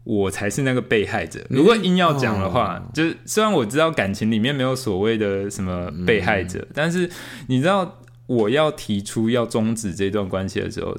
[0.04, 1.44] 我才是那个被害者。
[1.48, 7.08] 如果硬要讲的话，哦就是虽然我知道感情里面没有所谓的什么被害者，但是
[7.46, 10.96] 你知道我要提出要终止这段关系的时候，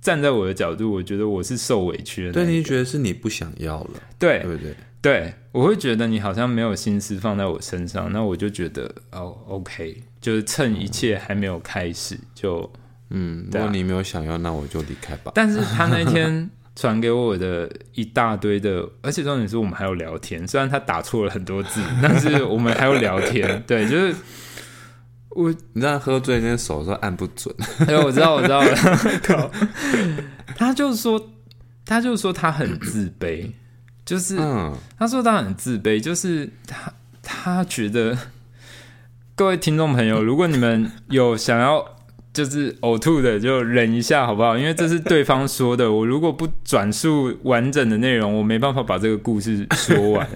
[0.00, 4.74] 站在我的角度，我觉得我是受委屈的那对，你觉得是你不想要了，对对不对？
[5.02, 12.70] 对，我会觉得你好像没有心思放在我身上，那我就觉得哦，OK，就是趁一切还没有开始就。
[13.10, 15.30] 嗯，如果你没有想要，那我就离开吧。
[15.32, 23.60] 但是他那天传给我的一大堆的，而且重点是我们还有聊天，虽然他打错了很多字， 但是我们还有聊天。
[23.66, 24.14] 对，就是
[25.30, 27.54] 我，你知道喝醉那手都按不准，
[27.88, 28.76] 哎，我知道，我知道了。
[29.24, 29.50] 靠，
[30.54, 31.30] 他就说，
[31.86, 33.50] 他就说他很自卑，
[34.04, 38.16] 就是嗯，他说他很自卑，就是他他觉得
[39.34, 41.95] 各位听众朋友，如果你们有想要
[42.36, 44.58] 就是呕吐的，就忍一下好不好？
[44.58, 50.28] 因为这是对方说的，我如果不转述完整的内容，我没办法把这个故事说完。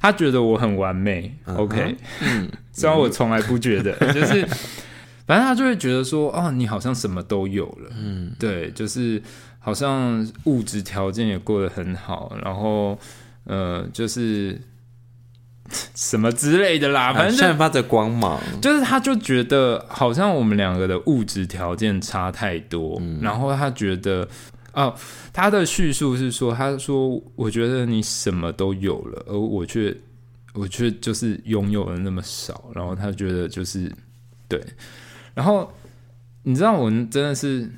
[0.00, 4.46] 他觉得我很完美、嗯 o k 嗯，虽然我从来不觉得，就是
[5.26, 9.20] 反正他就会觉得说，哦，你好像什么都有了，嗯，对，就是
[9.58, 12.98] 好像物质条件也过得很好，然后
[13.44, 14.60] 呃，就是
[15.94, 24.26] 什么之类的啦，反正散发着光芒，就是他就觉得好像我们两个的物质条件差太多，然后他觉得
[24.72, 24.94] 哦，
[25.32, 29.94] 他的叙述是说，他说我觉得你什么都有了，而我却
[30.54, 33.92] 我却就是拥有了那么少，然后他觉得就是
[34.48, 34.62] 对，
[35.34, 35.72] 然后
[36.42, 37.70] 你知道我真的是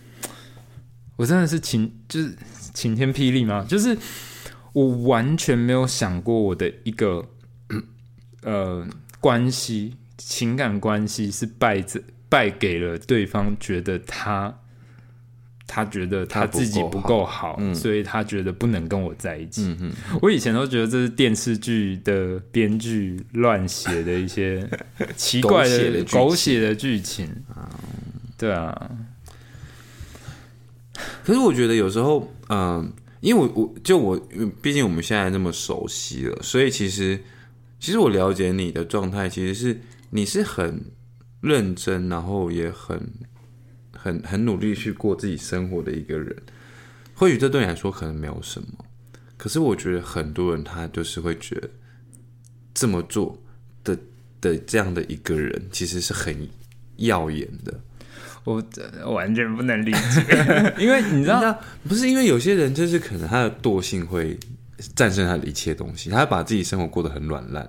[1.16, 2.35] 我真的是晴就是
[2.72, 3.66] 晴天霹雳吗？
[3.68, 3.96] 就是
[4.72, 7.24] 我完全没有想过我的一个
[8.42, 8.87] 呃
[9.20, 14.55] 关系情感关系是败在败给了对方，觉得他
[15.66, 19.76] 他觉得他自己不够好所以他觉得不能跟我在一起。
[20.20, 24.68] 我以前都觉得这是电视剧的编剧乱写的一些
[25.16, 27.29] 奇怪的狗血的剧情。
[28.37, 28.90] 对啊，
[31.22, 34.18] 可是我觉得有时候，嗯，因为我我就我，
[34.62, 37.20] 毕竟我们现在那么熟悉了，所以其实
[37.80, 40.84] 其实我了解你的状态，其实是你是很
[41.40, 43.00] 认真，然后也很
[43.96, 46.36] 很很努力去过自己生活的一个人。
[47.14, 48.68] 或许这对你来说可能没有什么，
[49.36, 51.68] 可是我觉得很多人他就是会觉得
[52.72, 53.42] 这么做
[53.82, 53.98] 的
[54.40, 56.48] 的这样的一个人，其实是很
[56.96, 57.80] 耀眼的。
[58.44, 58.62] 我
[59.12, 64.38] 完全不能理解， 因为你知道，不是因为有些人就是可能他的惰性会
[64.94, 67.68] 战胜他的一切东西，他会把自己生活过得很软烂。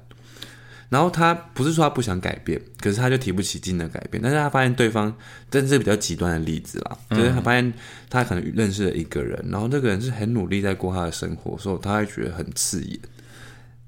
[0.90, 4.22] 然后他不是说他不想改变，可是他就提不起劲的改变。
[4.22, 5.16] 但是他发现对方，
[5.50, 7.74] 这是比较极端的例子啦，就是他发现
[8.10, 13.00] 他可能认识了一个人，然后那个人是很努力在过他的生活，所以他会觉得很刺眼。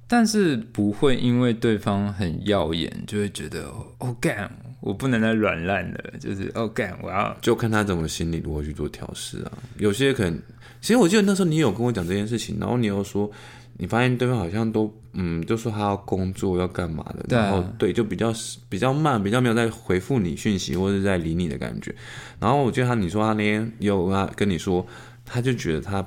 [0.07, 3.65] 但是不会因为对方很耀眼，就会觉得
[3.97, 9.51] 哦干，我不能再软烂了，就是哦干，我要就看他怎么心理如何去做调试啊。
[9.77, 10.39] 有些可能，
[10.84, 13.32] 其实我记得那时候你有跟我讲这件事情，然后你又说。
[13.76, 18.32] 你发现对方好像都嗯，就说他要工作要干嘛的，然后对，就比较
[18.69, 21.93] 比较慢，比较没有在回复你讯息或者在理你的感觉。
[22.39, 24.86] 然后我记得他，你说他那天有他跟你说，
[25.26, 26.06] 他就觉得他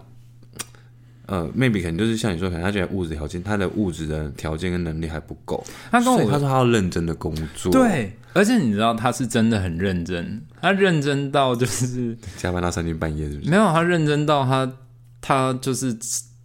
[1.26, 5.64] 呃，maybe 可能就是像你说，可能他觉得物质条件，他的物质的条件跟能力还不够。
[5.90, 13.50] 他跟我他说他要认真的工作，对，而且你知道他是真的很认真，他认真到就是加班到三更半夜，是不是？
[13.50, 14.72] 没有，他认真到他
[15.20, 15.96] 他就是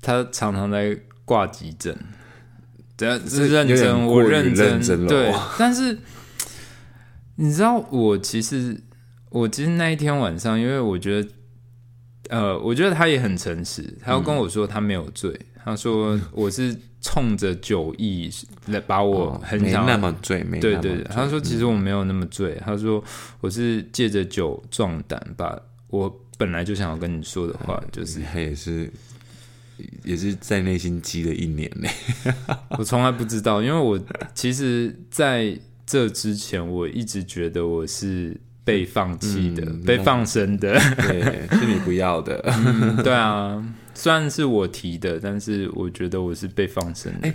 [0.02, 0.98] 他常常在。
[1.24, 1.96] 挂急诊，
[2.98, 5.34] 对，是认真，我认真，对。
[5.58, 5.98] 但是
[7.36, 8.78] 你知道，我其实，
[9.30, 11.30] 我其实那一天晚上，因为我觉得，
[12.32, 18.30] 呃，我觉得他也很诚实，他要跟我说他没有醉，他说我是冲着酒意
[18.68, 23.04] 来把我很想那么醉，没对对对，他说其实我没有那么醉，他说
[23.42, 25.56] 我是借着酒壮胆，把
[25.90, 28.92] 我本来就想要跟你说的话，就是他也是。
[30.04, 31.90] 也是在内心积了一年呢。
[32.78, 34.00] 我从来不知道，因为我
[34.36, 42.40] 其实在这之前，我一直觉得我是被放弃的，被放生的，对，是你不要的。
[43.04, 47.28] 对啊，虽然是我提的，但是我觉得我是被放生的。
[47.28, 47.34] 哎，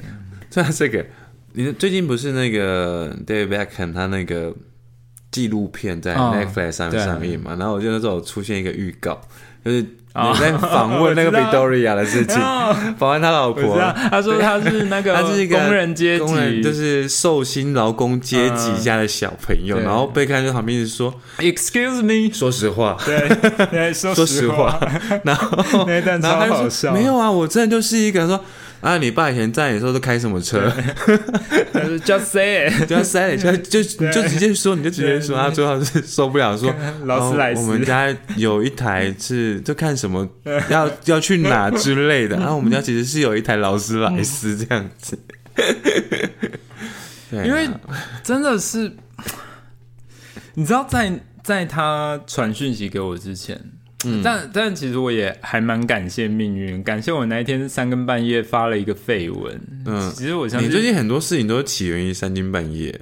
[0.54, 1.04] 然这个，
[1.52, 4.54] 你最近不是那个 David Beckham 他那个
[5.30, 7.56] 纪录片在 Netflix 上面上映嘛？
[7.56, 9.20] 然后我记得那时候出现一个预告，
[9.66, 9.86] 就是。
[10.18, 12.40] 你在访问那个 Victoria 的事情，
[12.96, 13.78] 访问他老婆，
[14.10, 24.80] 他说他是那个， 他是一个工人阶级，就是寿星劳工阶级家的小朋友，然后被看在旁边直说，Excuse me，说实话，对， 说实话，
[25.22, 28.42] 然后那段超好笑，没有啊，我真的就是一个说。
[28.80, 28.98] 啊！
[28.98, 30.70] 你爸以前在的时候都开什么车？
[32.04, 35.36] Just say，Just say，就就 就直接说，你就直接说。
[35.36, 36.72] 他最后是受不了，说
[37.04, 37.62] 劳斯莱斯。
[37.62, 40.28] 我们家有一台是就看什么
[40.70, 42.36] 要要去哪之类的。
[42.36, 45.18] 然后我们家其实是有一台劳斯莱斯这样子。
[47.32, 47.68] 因为
[48.22, 48.94] 真的是，
[50.54, 51.12] 你知道，在
[51.42, 53.60] 在他传讯息给我之前。
[54.22, 59.60] 但但其实我也还蛮感谢命运，感谢我那一天三更半夜发了一个绯闻。
[59.84, 62.98] 嗯，其实我相信你最近很多事情都起源于三更半夜，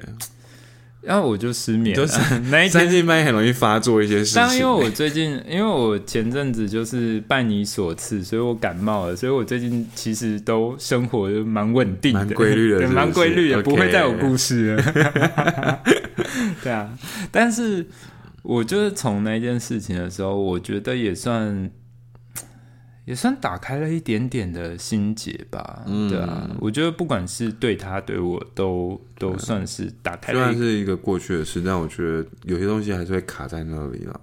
[1.00, 2.06] 然后我就失眠了。
[2.50, 4.34] 那一天三更半夜很容易发作一些事情。
[4.36, 15.82] 但因为我最近，因为我前阵子就是拜你所赐，所以我感冒了，所以我最近其实都生活蛮稳定的，蛮规律的， 蛮规律的，不会再有故事了。
[16.62, 16.90] 对啊，
[17.30, 17.86] 但是。
[18.44, 21.70] 我就是从那件事情的时候，我觉得也算
[23.06, 25.82] 也算打开了一点点的心结吧。
[26.10, 30.32] 对啊，我觉得不管是对他对我都都算是打开。
[30.34, 34.20] 虽然是一个过去的事，但我觉得有些东西还是会卡在那里了。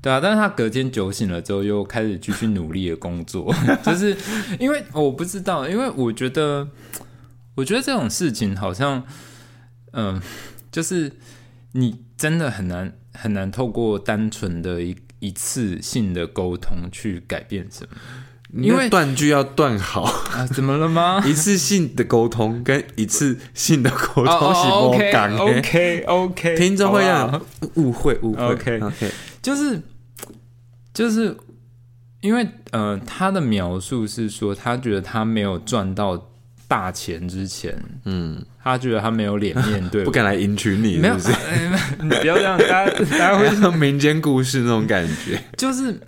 [0.00, 3.54] 对啊，但是他隔天酒醒了之后，又开始继续努力的工作，
[3.86, 4.16] 就是
[4.58, 6.68] 因为我不知道，因为我觉得，
[7.54, 9.04] 我觉得这种事情好像，
[9.92, 10.20] 嗯，
[10.72, 11.12] 就是
[11.72, 12.92] 你真的很难。
[13.14, 17.86] 很难透过单纯的一一次性的沟通去改变什
[18.50, 20.00] 么，因为断句要断好
[20.32, 20.46] 啊？
[20.46, 21.22] 怎么了吗？
[21.28, 27.38] 一次性的沟通跟一次性的沟通是不感 OK OK，听众会让
[27.74, 29.82] 误会误会 OK OK，就是
[30.94, 31.36] 就是
[32.22, 36.31] 因为呃，他的描述是说，他觉得他没有赚到。
[36.72, 41.14] 大钱之前，嗯，他觉得他没有脸面对，不敢来迎娶你，没有，
[42.00, 46.00] 你不要这样，大家大家会像民间故事那种感觉，就是，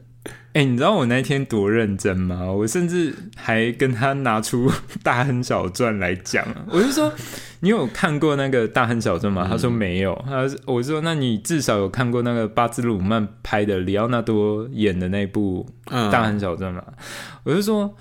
[0.54, 2.50] 哎，你知道我那天多认真吗？
[2.50, 4.70] 我甚至还跟他拿出
[5.02, 7.12] 《大亨小传》来讲，我就说，
[7.60, 9.46] 你有看过那个《大亨小传》吗？
[9.46, 15.66] 他说没有，他我说，那你至少有看过那个巴兹鲁曼拍的里奥纳多演的那部
[16.10, 16.82] 《大亨小传》吗？
[17.42, 17.94] 我就说。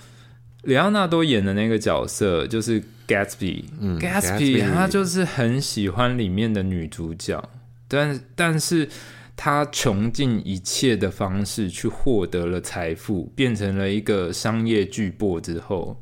[0.63, 7.49] 里奥纳多演的那个角色就是 Gatsby，Gatsby 他就是很喜欢里面的女主角，
[7.87, 8.87] 但但是
[9.35, 16.01] 他穷尽一切的方式去获得了财富，变成了一个商业巨擘之后，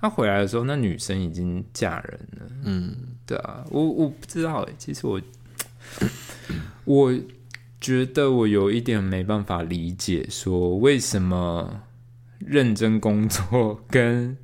[0.00, 2.46] 他回来的时候，那女生已经嫁人了。
[2.64, 5.20] 嗯，对啊，我我不知道哎，其实我
[6.84, 7.14] 我
[7.78, 11.82] 觉得我有一点没办法理解，说为什么。
[12.46, 14.36] 认真工作跟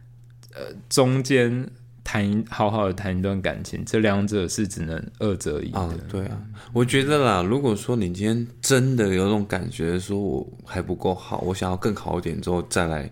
[0.54, 1.68] 呃中间
[2.02, 6.38] 谈一好好的谈一段感情，这两者是只能二择一啊的。，对啊，
[6.72, 13.10] 我觉得啦，如果说你今天真的有种感觉，说我还不够好，我想要更好一点之后再来，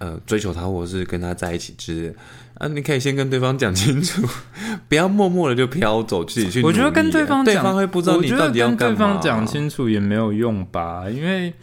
[0.00, 2.14] 呃，追求他，或者是跟他在一起之类的，
[2.54, 4.26] 啊，你可以先跟对方讲清楚，
[4.88, 6.62] 不要默默的就飘走，自己去啊。
[6.66, 8.94] 我觉得跟对方讲，对方会不知道你到底要跟干嘛。
[8.94, 11.54] 啊对方讲清楚也没有用吧，因为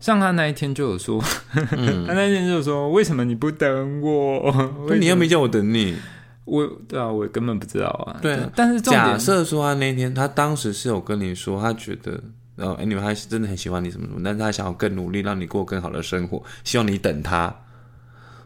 [0.00, 1.20] 像他那一天就有说，
[1.52, 4.54] 他那一天就有说，为什么你不等我？
[4.88, 5.96] 那你又没叫我等你。
[6.44, 8.18] 我对啊，我根本不知道啊。
[8.22, 12.20] 对啊但是假设说他那天他当时是有跟你说，他觉得。
[12.60, 17.54] 呃，anyway，他真的很喜欢你什么什么，但是他想要更努力，让你过更好的生活，希望你等他。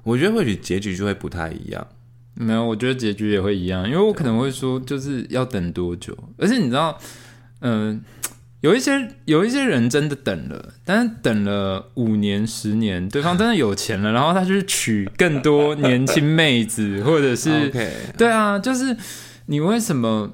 [0.03, 1.87] 我觉得或许结局就会不太一样。
[2.35, 6.15] 没有，我觉得结局也会一样，因为我可能会说，就是要等多久？
[6.37, 6.99] 而且你知道，
[7.61, 8.03] 嗯、
[8.63, 17.71] 有一些有一些人真的等了，但是等了五年、十年，对方真的有钱了，然后他去娶更多年轻妹子，或者是
[18.19, 18.97] 对啊，就是
[19.47, 20.33] 你为什么？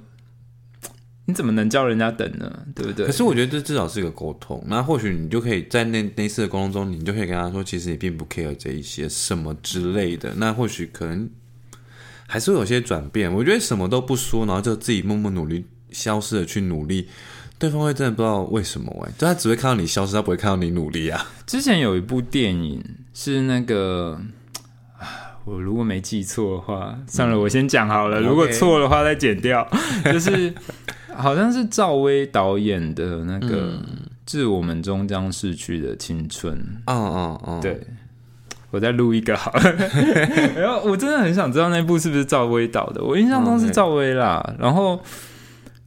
[1.24, 2.50] 你怎么能叫人家等呢？
[2.74, 3.04] 对不对？
[3.04, 10.32] 可是我觉得这至少是一个沟通，那或许你就可以在那那次的沟通中，你就可以跟他说，其实你并不 care 这一些什么之类的。
[10.36, 11.28] 那或许可能
[12.26, 13.30] 还是会有些转变。
[13.30, 17.08] 我觉得什么都不说，然后就自己默默努力，消失的去努力，
[17.58, 21.26] 对方会真的不知道为什么哎、就他只会看到你消失，他不会看到你努力啊。
[21.46, 22.82] 之前有一部电影
[23.12, 24.20] 是那个，
[24.98, 28.20] 啊我如果没记错的话，算了，我先讲好了。
[28.20, 29.66] 嗯如果错的话再剪掉。
[30.04, 30.54] 就是
[31.16, 33.72] 好像是赵薇导演的那个
[34.24, 36.54] 《致我们终将逝去的青春》。
[36.84, 37.80] 嗯嗯嗯，对，
[38.70, 39.72] 我再录一个好了。
[40.54, 44.54] 然后我真的很想知道那部是不是赵薇导的，我印象中是赵薇啦。
[44.60, 45.00] 然后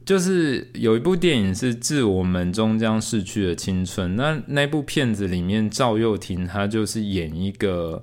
[0.04, 8.02] 就是有一部电影是《致我们终将逝去的青春》，那那部片子里面赵又廷他就是演一个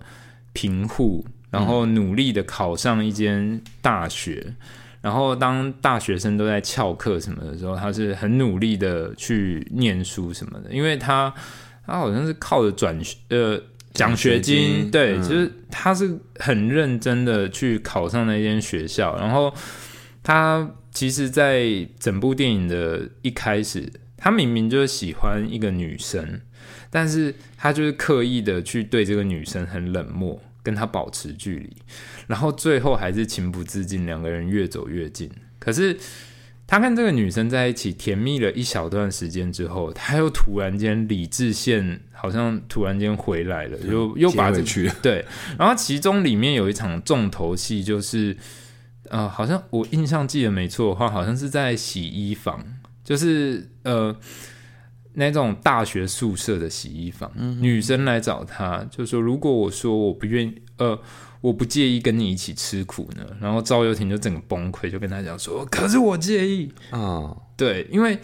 [0.54, 4.56] 贫户，然后努力的考上一间大学。
[5.02, 11.34] 然后，当大学生都在翘课什么的时候，他是很努力的去念书什么的，因为他
[11.88, 13.58] 他好像是靠着转学呃
[13.94, 19.18] 奖学金，奖学金对，嗯就是他是很认真的去考上那间学校。
[19.18, 19.54] 然后
[20.30, 26.42] 他其实，在整部电影的一开始，他明明就是喜欢一个女生，
[26.92, 31.76] 但是他就是刻意的去对这个女生很冷漠，跟她保持距离，
[32.28, 35.28] 然后最后还是情不自禁，两个人越走越近。
[35.58, 35.98] 可是
[36.68, 44.96] 他跟这个女生在一起甜蜜了一小段时间之后，他又突然间理智线好像突然间回来了，又又把这去了。
[45.02, 45.26] 对，
[45.58, 48.38] 然后其中里面有一场重头戏，就是
[49.10, 52.64] 呃，好像我印象记得没错的话，好像是在洗衣房，
[53.04, 54.16] 就是呃
[55.14, 61.00] 那种大学宿舍的洗衣房，女生来找他，就说如果我说我不愿意，呃。
[61.42, 68.20] 我不介意跟你一起吃苦呢，然后赵又廷就整个崩溃，就跟他讲说：“可是我介意。”啊，对，因为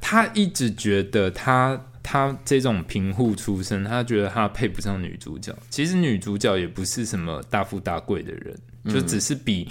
[0.00, 5.56] 他一直觉得他他这种贫户出身，他觉得他配不上女主角。
[5.70, 9.68] 其实女主角也不是什么大富大贵的人，就只是比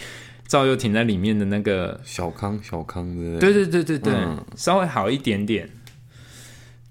[0.48, 5.70] 赵又廷在里面的那个，小康小康的，对对对对对，嗯稍微好一点点。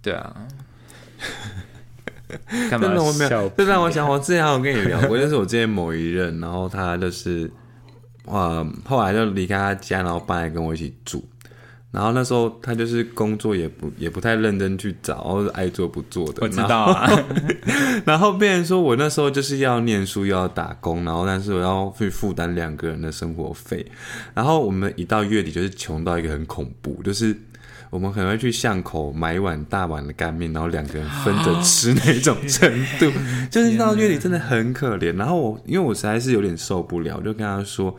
[0.02, 0.46] 对啊，
[2.70, 3.48] 干嘛我没有笑？
[3.48, 7.50] 这让我想，我之前还有跟你聊过，就是我之前某一任，然后他就是，
[8.26, 11.26] 呃，后来就离开他家，然后搬来跟我一起住。
[11.92, 16.40] 然后那时候他就是工作也不也不太认真去找，然后爱做不做的。
[16.42, 17.10] 我知道啊，
[18.04, 23.86] 然后 别人说我那时候就是要念书，又要打工，然后但是我要去负担两个人的生活费。
[24.34, 27.34] 然后我们一到月底就是穷到一个很恐怖，就是
[27.88, 32.70] 我们可能会去巷口买一碗大碗的干面，然后两个人分着吃那种程
[33.00, 33.10] 度，
[33.50, 35.16] 就是到月底真的很可怜。
[35.16, 37.96] 然后我因为我实在是有点受不了，我就跟他说。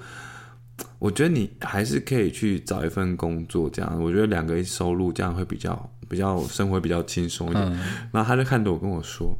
[0.99, 7.79] 我觉得你还是可以去找一份工作，这样我觉得两个一起收入这样会比较比较生活比较轻松一点。
[8.11, 9.37] 然后他就看着我跟我说：“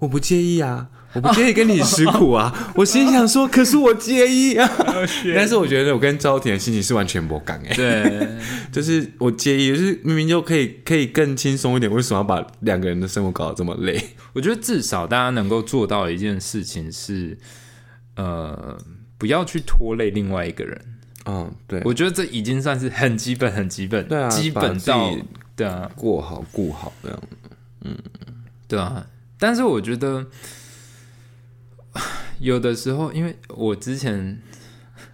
[0.00, 2.52] 我不介意啊，我不介意跟你吃苦啊。
[2.76, 4.66] 我心想说：“可是我介意啊。
[5.36, 8.28] ”但是我觉得我跟赵田的心情是完全不感哎，对，
[8.72, 14.02] 就是我介意，就是明明就可以可以更轻松一点，为什么要把两个人的生活搞得这么累？
[14.32, 17.36] 我觉得至少大家能够做到的一件事情是，
[18.16, 18.78] 呃，
[19.18, 20.80] 不要去拖累另外一个人。
[21.26, 25.16] 嗯，对，我觉得这已经算是很基本、很基本，对啊基本到
[25.56, 27.18] 对啊，过好顾好这样。
[28.68, 29.06] 对啊。
[29.38, 30.26] 但是我觉得
[32.38, 34.40] 有的时候，因为我之前，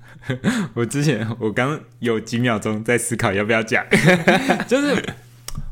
[0.74, 3.84] 我之前我刚有几秒钟在思考要不要讲，
[4.68, 5.02] 就是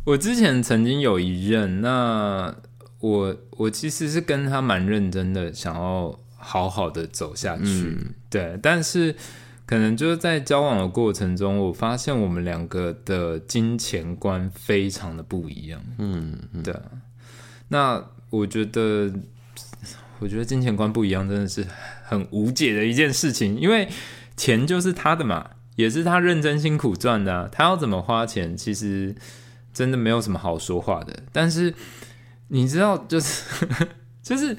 [0.04, 2.54] 我之前曾经有一任，那
[3.00, 7.96] 我我其实是跟他蛮认真的，想要好好的走下去。
[8.28, 9.14] 对，但是
[9.66, 15.80] 可能就是在交往的过程中，我发现我们两个的金钱观非常的不一样。
[15.98, 16.74] 嗯，对。
[17.68, 19.12] 那我觉得，
[20.18, 21.64] 我觉得金钱观不一样真的是
[22.04, 23.88] 很无解的一件事情，因为
[24.36, 29.14] 钱就是他的嘛，也是他认真辛苦赚的，他要怎么花钱，其实
[29.72, 31.22] 真的没有什么好说话的。
[31.32, 31.72] 但是
[32.48, 33.44] 你知道，就是
[34.22, 34.56] 就是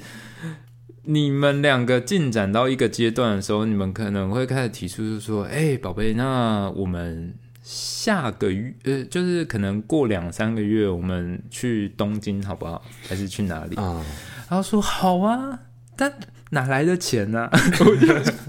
[1.04, 7.34] 你们两个进展到一个阶段的时候，你们可能会开始提出，就是说，哎，宝贝，那我们。
[7.64, 12.82] 下个月呃，就是可能过两三个月，我们去东京好不好？
[13.08, 13.76] 还是去哪里？
[13.76, 14.04] 啊，
[14.50, 15.60] 然后说好啊，
[15.96, 16.12] 但
[16.50, 17.48] 哪来的钱呢？
[17.80, 18.08] 我就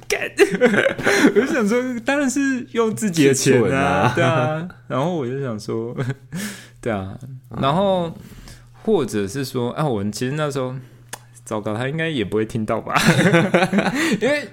[0.08, 0.18] 干，
[1.34, 4.66] 我就想说，当然是用自己的钱啊，对啊。
[4.88, 5.94] 然后我就想说，
[6.80, 7.16] 对啊，
[7.60, 8.16] 然后
[8.82, 10.74] 或者是说，啊，我们其实那时候，
[11.44, 12.94] 糟糕，他应该也不会听到吧？
[14.20, 14.48] 因为。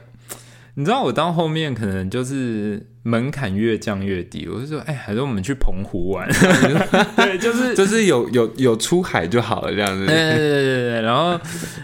[0.75, 6.25] 你知道我到后面可能就是门槛越降越低，我就说，哎，还是我们去澎湖玩，
[7.17, 11.01] 对，就是 就是有有有出海就好了这样子，对对对对对。
[11.01, 11.37] 然后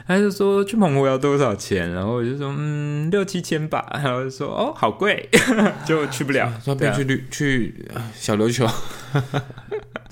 [0.08, 5.28] 他就说去澎湖要多少钱，然后我就说嗯六七千吧，然后就说哦好贵，
[5.86, 7.76] 就去不了，说不去旅去
[8.14, 8.66] 小琉球。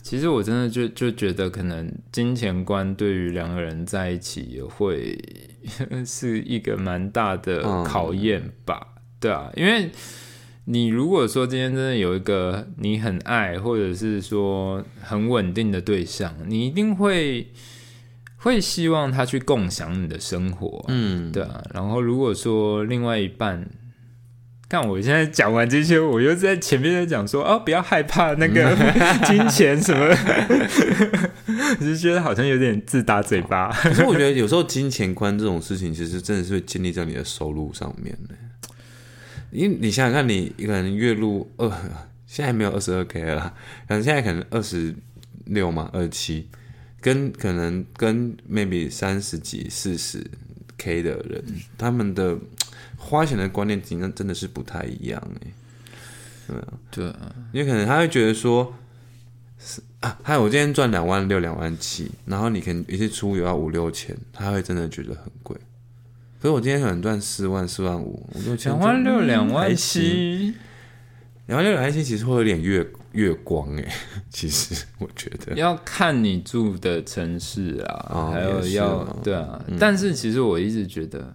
[0.04, 5.18] 其实我真的就就觉得，可能金钱观对于两个人在一起也会
[6.06, 8.86] 是一个蛮大的考验吧？
[9.22, 9.90] 对啊，因为
[10.66, 17.48] 你如果说今天真的有一个你很爱，或者是说很稳定的对象，你一定会
[18.36, 21.64] 会希望他去共享你的生活，嗯，对啊。
[21.74, 23.66] 然后如果说另外一半，
[24.74, 28.76] 看我现在讲完这些，我又在前面在讲说哦，不要害怕那个
[29.24, 30.04] 金钱什么，
[31.80, 33.72] 我就觉得好像有点自打嘴巴。
[33.72, 38.34] 可是我觉得有时候金钱观这种事情，其实真的是会建立在你的收入上面的。
[39.52, 41.70] 因为你想想看，你可能月入二，
[42.26, 43.54] 现在没有二十二 k 了，
[43.88, 44.96] 可能现在可能二十
[45.46, 46.48] 六嘛，二七，
[47.00, 50.26] 跟可能跟 maybe 三十几、四十
[50.80, 51.44] k 的人，
[51.78, 52.36] 他们的。
[53.04, 55.48] 花钱的观念真的真的是不太一样哎，
[56.48, 58.74] 对啊，对啊，因为可能他会觉得说，
[59.60, 65.56] 是啊，还有我今天赚两万六、两万七，然后你可能一次出游要五六千，他会真的觉得很贵。
[66.42, 70.54] 可是我今天可能赚四万、四万五、五六千，两万六、两万七，
[71.48, 73.94] 两万六、两万七其实会有点月月光哎，
[74.30, 75.56] 其实我觉得。
[75.56, 81.34] 要看你住的城市啊，还有要对啊，但是其实我一直觉得。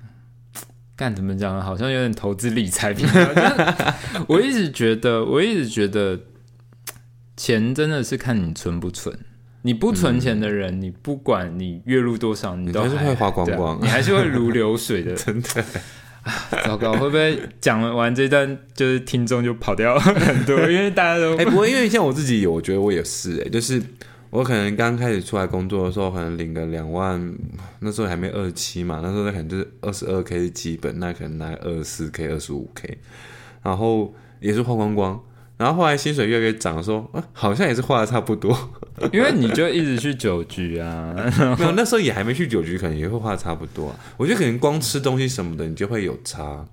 [0.98, 1.62] 干怎么讲？
[1.62, 3.06] 好像有点投资理财品。
[4.26, 6.18] 我一直觉得，我一直觉得，
[7.36, 9.16] 钱真的是看你存不存。
[9.62, 15.14] 你不存钱的人，你不管你月入多少，你都还是会花光光，你还是会如流水的。
[15.14, 15.64] 真 的，
[16.64, 20.58] 糟糕，会不会讲完这段，就是听众就跑掉很多？
[20.68, 23.80] 因为大家都哎，不会，因为像我自己，我觉得我也是哎，就是。
[24.30, 27.34] 我可能刚开始出来工作的时候，可能领个两万，
[27.80, 32.98] 那时候还没二七嘛，那时候可能就是二十二 k 是基本，那可能拿二十四 k、二十五 k，
[33.62, 35.18] 然后也是花光光，
[35.56, 38.54] 然后后来薪水越来越涨，说啊，好像也是花的差不多，
[39.12, 41.14] 因为你就一直去酒局啊，
[41.58, 43.94] 没有那时候也还没去酒局，可能也会花的差不多。
[44.18, 46.66] 我觉得可能光吃东西什么的，你就会有差。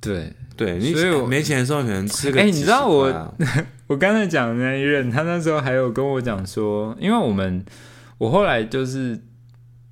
[0.00, 2.40] 对对，所以没钱的时候可能吃个。
[2.40, 3.34] 哎，你知道我
[3.88, 7.64] 我刚才讲的那一任，他那时候还有跟我讲说，因为我们
[8.18, 9.18] 我后来就是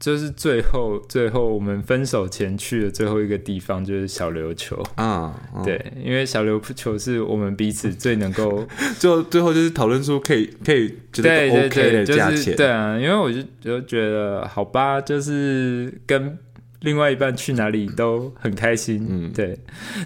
[0.00, 8.66] 就是最后最后我们分手前去的最后一个地方就是小琉球啊， 对，因为小琉球是我们彼此最能够
[8.98, 16.38] 就最后就是讨论出可以可以觉得 OK 的价钱，对啊，因为我就就觉得好吧，就是跟。
[16.84, 19.58] 另外一半去哪里都很开心，嗯，对。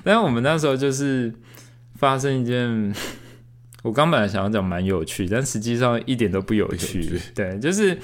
[0.03, 1.33] 但是我们那时候就是
[1.97, 2.95] 发生一件，
[3.83, 7.21] 我刚本来想要讲蛮有趣，但实际上一点都不有趣。
[7.35, 7.99] 对，就是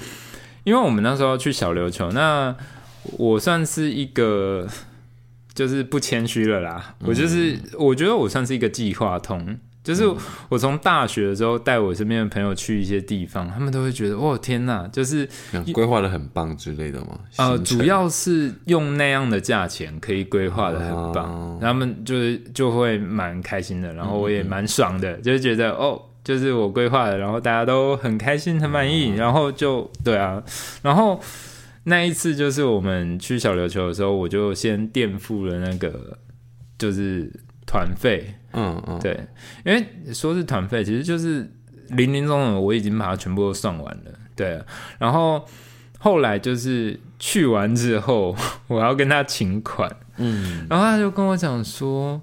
[0.63, 2.55] 因为我们那时候去小琉球，那
[3.17, 4.67] 我算是一个
[5.53, 9.57] 就是不谦虚了啦，我就是我觉得我算是一个计划通。
[9.85, 10.03] 就是
[10.49, 15.29] 我从大学的时候带我身边的朋友去一些地方，他们都会觉得哦天哪，就是
[15.71, 17.19] 规划的很棒之类的吗？
[17.37, 30.43] 呃，主要是用那样的价钱可以规划的很棒，他们就是就会蛮开心的，然后我也蛮爽的，就是觉得哦，就是我规划的，然后大家都很开心很满意，然后就对啊，
[30.81, 31.21] 然后
[31.83, 36.17] 那一次就是我们去小琉球的时候，我就先垫付了那个
[36.79, 37.31] 就是
[37.65, 38.35] 团费。
[38.57, 39.27] 嗯嗯，对，
[39.65, 41.51] 因为说是团费，其实就是
[41.89, 44.11] 零零总总，我已经把它全部都算完了。
[44.33, 44.63] 对，
[44.97, 45.45] 然后
[45.99, 48.33] 后来就是去完之后，
[48.67, 52.21] 我要跟他请款，嗯，然后他就跟我讲说，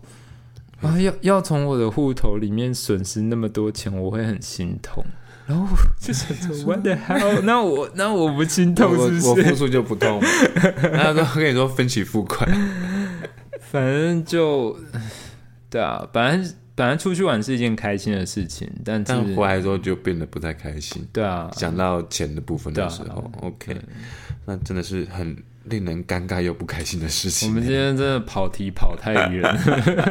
[0.80, 5.05] 啊，要要从我的户头里面损失那么多钱，我会很心痛。
[5.45, 7.43] 然后我就想说，What the hell？
[7.43, 9.26] 那我那我不心痛我是不是？
[9.28, 10.18] 我付出就不痛，
[10.80, 12.49] 然后跟你说分期付款，
[13.61, 14.78] 反正就
[15.73, 21.03] 对啊，本来本来出去玩是一件开心的事情，但是但回来之后就变得不太开心。
[21.11, 23.75] 对啊，讲到钱的部分的时候，OK，
[24.45, 27.49] 那真的是很令人尴尬又不开心的事情。
[27.49, 29.43] 我们今天真的跑题跑太远，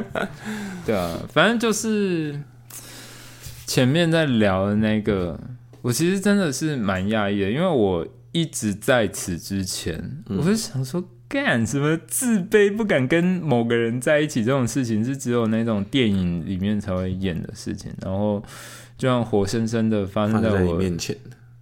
[0.83, 2.41] 对啊，反正就是
[3.67, 5.39] 前面在聊的那个，
[5.83, 11.07] 我其实真的是蛮讶异的，因为我一直在此之前，我就想说。
[11.31, 18.43] 干什么自卑不敢跟某个人在一起这种事情是只有那种电影里面才会演的事情，然后
[18.97, 21.15] 就像活生生的发生放在你我面前，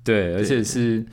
[0.04, 1.06] 对，而且是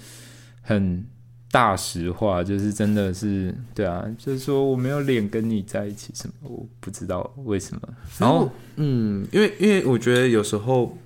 [0.63, 1.05] 很
[1.51, 7.83] 大实话，就是真的是对啊，就是说我没有脸跟你在一起什么，我不知道为什么。
[8.19, 10.97] 然后嗯，因为因为我觉得有时候，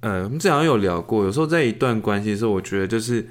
[0.00, 3.26] 呃，我们之前有聊过，有时候在一段关系的时候，我觉得就是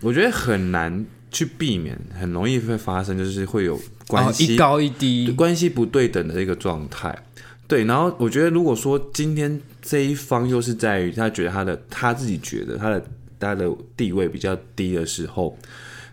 [0.00, 7.16] 我觉得很难去避免，很容易会发生，就是会有关哦系、一高一低，关系不对等的一个状态。
[7.66, 13.04] 对，然后我觉得，如果说今天这一方又是在于他觉得他的他自己觉得他的
[13.38, 15.54] 他的地位比较低的时候，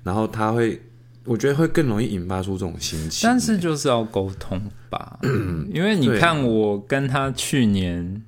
[0.04, 0.82] 然后他会，
[1.24, 3.22] 我觉得会更容易引发出这种心情。
[3.28, 5.18] 但是就是要沟通吧，
[5.74, 8.22] 因为你看我跟他去年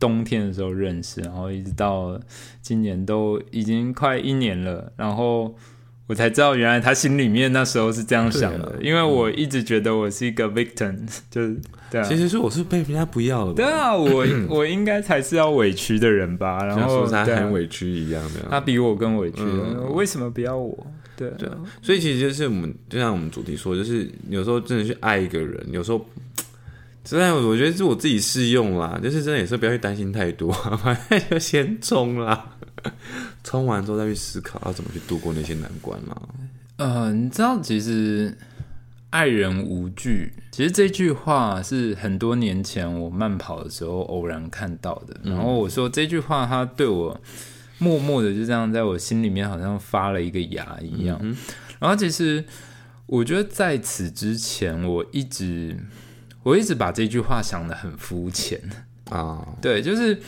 [0.00, 2.20] 冬天的时候认识，然后一直到
[2.60, 5.54] 今年都已经快一年了，然后
[6.12, 10.94] 我才知道原来他心里面那时候是这样想的，啊因为我一直觉得我是一个 victim，
[11.32, 11.56] 就是
[11.90, 12.14] 对啊其。
[12.18, 16.62] 实是我是被人家不要的吧，对啊，我我应该才是要委屈的人吧？
[16.66, 18.40] 然像后说他很委屈一样的。
[18.50, 19.42] 他比我更委屈
[19.94, 20.86] 为什么不要我？
[21.16, 26.06] 对对啊，所以其实就是我们就像我们主题说，就是有时候真的去爱一个人，有时候
[27.02, 30.52] 真的我觉得是我自己适用啦，就是真的也是不要去担心太多，
[30.84, 32.50] 反正就先冲啦，
[33.44, 36.22] 冲完之后再去思考要怎么去度过那些难关啦。
[36.76, 38.36] 呃，你知道，其实
[39.10, 45.16] 爱人无惧，其实这句话是很多年前我慢跑的时候偶然看到的。
[45.22, 47.20] 然后我说这句话，它对我
[47.78, 51.20] 默默的就这样在我心里面好像发了一个芽一样。
[51.78, 52.44] 然后其实
[53.06, 55.76] 我觉得在此之前，我一直
[56.42, 58.60] 我一直把这句话想的很肤浅。
[59.10, 60.18] 啊，对，就是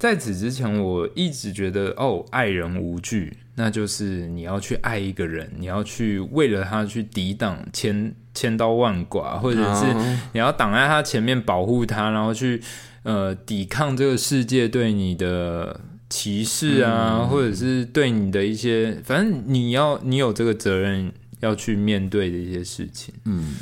[0.00, 10.30] 在此之前，我一直觉得哦，爱人无惧，那就是你要去爱一个人，你要去为了他去抵挡千千刀万剐，或者是啊。
[10.32, 12.62] 你要挡在他前面保护他，然后去
[13.02, 15.78] 呃抵抗这个世界对你的
[16.08, 23.12] 歧视啊，或者是对你的一些，反正你要你有这个责任要去面对的一些事情。
[23.26, 23.54] 嗯。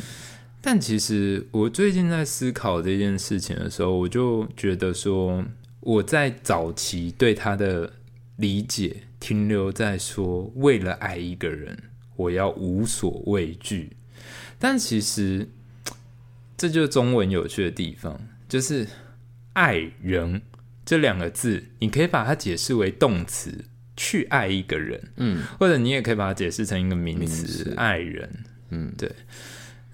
[0.60, 5.42] 但其实我最近在思考这件事情的时候，我就觉得说，
[5.88, 7.90] 我在早期对他的
[8.36, 11.78] 理解停留在说，为了爱一个人，
[12.14, 13.96] 我要无所畏惧。
[14.58, 15.48] 但其实，
[16.58, 18.86] 这就是中文有趣的地方，就是
[19.54, 20.42] “爱人”
[20.84, 23.64] 这两个字，你可以把它解释为动词，
[23.96, 28.28] 去爱一个人，嗯或者你也可以把它解释成一个名词，爱人。
[28.68, 29.10] 嗯，对。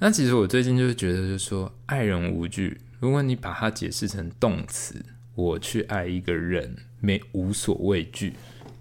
[0.00, 2.80] 那其实我最近就是觉得，就是说爱人无惧。
[2.98, 4.96] 如果你把它解释成动词，
[5.34, 8.34] 我去爱一个人，没无所畏惧。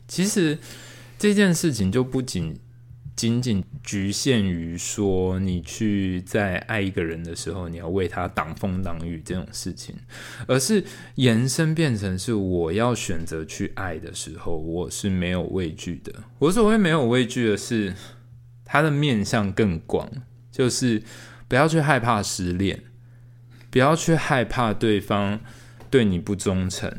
[0.07, 0.57] 其实
[1.17, 2.57] 这件事情就不仅
[3.15, 9.95] 仅仅局限于说你去在爱一个人的时候，你要为他挡风挡雨这种事情，
[10.47, 10.83] 而是
[11.15, 16.13] 延伸变成是我要选择去爱的时候，我是没有畏惧的。
[16.39, 17.93] 我所谓没有畏惧的是，
[18.65, 20.09] 它的面向更广。
[20.51, 21.01] 就是
[21.47, 22.83] 不要去害怕失恋，
[23.71, 25.39] 不要去害怕对方
[25.93, 26.91] 对你不忠诚，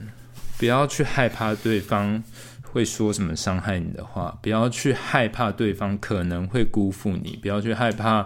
[0.57, 2.22] 不要去害怕对方
[2.62, 8.24] 会说什么伤害你的话，不要去害怕对方可能会辜负你，不要去害怕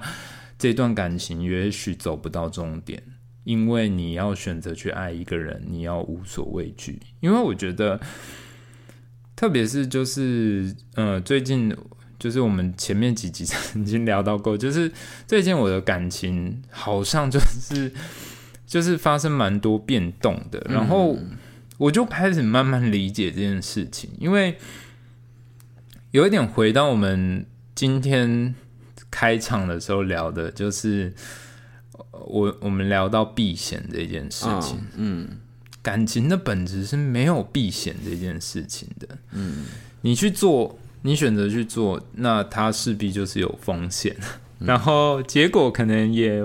[0.59, 3.03] 这段感情也许走不到终点，
[3.45, 7.01] 因为你要选择去爱一个人，你要无所畏惧。
[7.21, 7.99] 因为我觉得，
[9.35, 11.75] 特别是就是呃，最近。
[12.19, 14.91] 就是我们前面几集曾经聊到过，就是
[15.25, 17.89] 最近我的感情好像就是
[18.69, 21.19] 就是发生蛮多变动的，然后
[21.79, 24.57] 我就开始慢慢理解这件事情，因为
[26.13, 27.45] 有一点回到我们
[27.75, 28.55] 今天
[29.11, 31.13] 开场的时候聊的，就是
[32.13, 35.29] 我我们聊到避险这件事情，嗯。
[35.81, 39.65] 感情的本质是没有避险这件事情的，嗯，
[40.03, 40.79] 你去做。
[41.03, 44.15] 你选择去做，那它势必就是有风险，
[44.59, 46.43] 然后结果可能也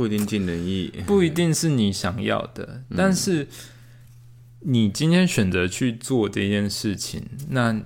[0.00, 2.84] 不一定尽人意， 不一定是你想要的。
[2.96, 3.46] 但是
[4.60, 7.78] 你今天选择去做这件事情，那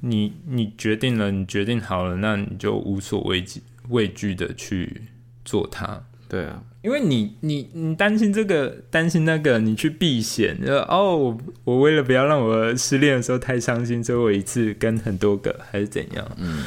[0.00, 3.60] 你你决定了，你决定好了，那你就无所畏惧
[3.90, 5.02] 畏惧的去
[5.44, 6.02] 做它。
[6.26, 16.30] 对啊，因为你你你担心这个担心那个，你去避险，就哦，我为了不要让我失恋的时候太伤心，所以我一次跟很多个还是怎样？
[16.38, 16.64] 嗯，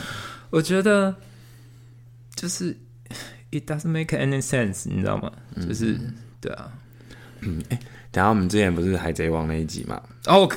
[0.51, 1.15] 我觉得
[2.35, 2.77] 就是
[3.51, 5.31] it doesn't make any sense，你知道吗？
[5.67, 5.97] 就是
[6.39, 6.71] 对啊，
[7.41, 7.79] 嗯，哎，
[8.11, 10.01] 等下我们之前不是海贼王那一集嘛？
[10.27, 10.49] 哦，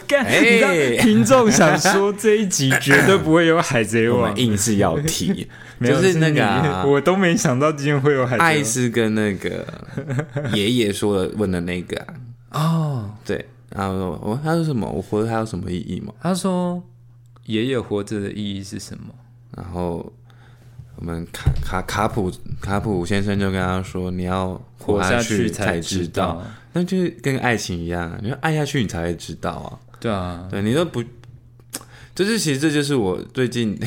[1.01, 5.49] 听众想说这一集绝对不会有海贼王，硬是要提。
[5.85, 8.37] 就是那个，我都没想到今天会有海。
[8.39, 9.67] 爱是跟那个
[10.55, 12.01] 爷爷说的问的那个
[12.51, 14.89] 啊哦，对，然后说我他说什么？
[14.89, 16.15] 我活着还有什么意义吗？
[16.23, 16.83] 他说
[17.47, 19.13] 爷爷活着的意义是什么？
[19.57, 20.11] 然后
[20.97, 26.43] 我们卡卡卡普卡普先生就跟他说：“你要活下去才知道。”
[26.73, 29.79] 那就是跟爱情一样，你要爱下去，你才会知道啊。
[30.01, 31.03] 对啊，对你都不，
[32.15, 33.79] 就是其实这就是我最近。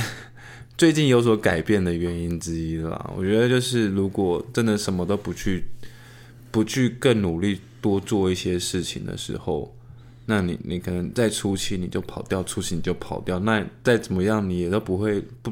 [0.77, 5.65] 最近有所改变的原因之一了，我觉得就是如果真的什么都不去，
[6.51, 9.75] 不去更努力多做一些事情的时候，
[10.27, 15.51] 那你你可能在初期你就跑掉，初期你就跑掉，那再怎么样你也都不会不，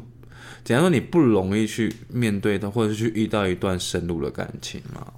[0.66, 5.13] 假如说你不容易去面对的，或者是去遇到一段深入的感情嘛？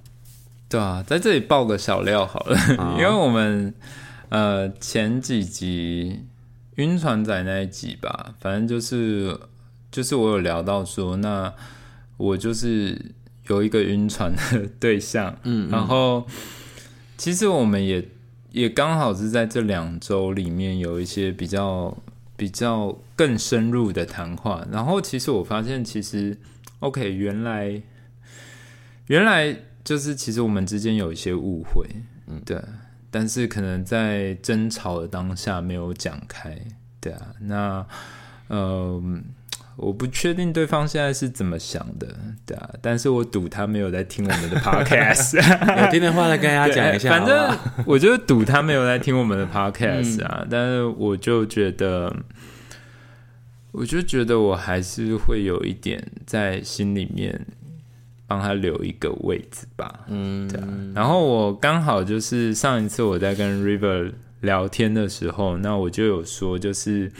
[0.68, 2.56] 对啊，在这里爆个小料好了，
[2.96, 3.74] 因为我们
[4.28, 6.26] 呃前几集
[6.76, 9.36] 晕船仔那一集吧，反正就是。
[9.90, 11.50] 就是我有聊到说，那
[12.18, 13.10] 我就是
[13.46, 16.26] 有一个晕船的对象，嗯，然后
[17.16, 18.06] 其实我们也
[18.52, 21.96] 也刚好是在这两周里面有一些比较
[22.38, 26.38] 比较更深入的谈话，然后其实我发现，其实
[26.78, 27.82] OK，原来
[29.08, 31.86] 原来就是其实我们之间有一些误会，
[32.26, 32.58] 嗯，对，
[33.10, 36.58] 但是可能在争吵的当下没有讲开，
[36.98, 37.86] 对啊，那
[38.48, 39.24] 嗯。
[39.78, 42.08] 我不确定对方现在是怎么想的，
[42.44, 45.36] 对啊，但是我赌他没有在听我们的 podcast，
[45.84, 47.08] 有听的话再跟大家讲一下。
[47.10, 47.56] 反正
[47.86, 52.12] 我就赌他没有在听我们的 podcast 啊，但是我就觉得，
[53.70, 57.46] 我就觉得我还是会有一点在心里面
[58.26, 60.66] 帮他留一个位置吧，嗯，对啊。
[60.92, 67.12] 然后我刚好就是上一次我在跟 River 聊天的时候，那我就有说，就是，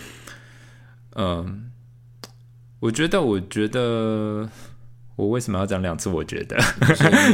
[1.15, 1.68] 嗯。
[2.81, 4.49] 我觉得，我觉得，
[5.16, 6.09] 我为什么要讲两次？
[6.09, 6.57] 我觉得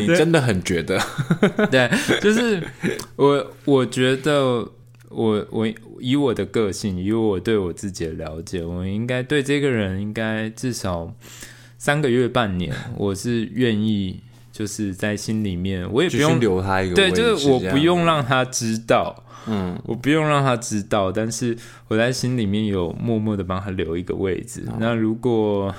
[0.00, 0.98] 你真的很觉得，
[1.70, 1.90] 对，
[2.20, 2.62] 就是
[3.16, 4.66] 我，我觉得，
[5.10, 5.68] 我，我
[6.00, 11.14] 以我的个性，以我对我自己的了解，我应该对这个人，应该至少
[11.76, 14.20] 三个月、半年，我是愿意，
[14.54, 19.24] 就是在心里面，我也不用留他一个，对，就是我不用让他知道。
[19.48, 24.64] 嗯，我不用让他知道，但是我在心里面有默默的帮他留一个位置。
[24.78, 25.74] 那如果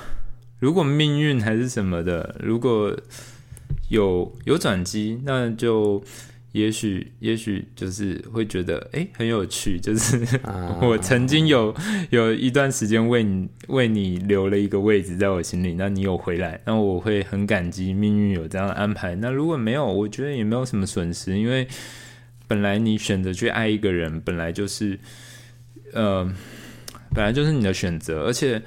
[0.60, 2.94] 如果命运还是什么的，如果
[3.88, 6.04] 有有转机，那就
[6.56, 10.26] 也许也许就是会觉得哎很有趣， 就是
[10.82, 11.76] 我曾经有
[12.10, 19.16] 有一段时间为你为你留了一个位置在我心里，那你有回来，那我会很感激命运有这样的安排。
[19.16, 21.68] 那如果没有，我觉得也没有什么损失，因为。
[22.48, 25.00] 本来你选择去爱一个人，本来就是，
[25.94, 26.24] 呃，
[27.12, 28.24] 本来就是你的选择。
[28.24, 28.62] 而且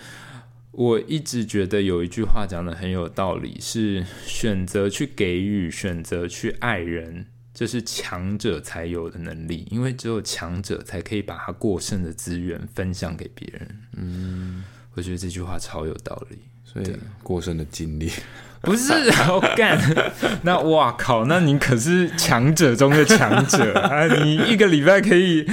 [0.73, 7.27] 我一直觉得有一句话讲的很有道理，是选择去给予，选择去爱人，
[7.59, 13.69] 这是强者才有的能力，因为只有强者才可以把他过剩的资源分享给别人。
[13.97, 14.63] 嗯，
[14.95, 16.39] 我觉得这句话超有道理。
[16.63, 18.13] 所以过剩的精力。
[18.63, 19.77] 不是，好干，
[20.43, 24.07] 那哇靠，那你可是强者中的强者啊！
[24.07, 25.45] 你一个礼拜可以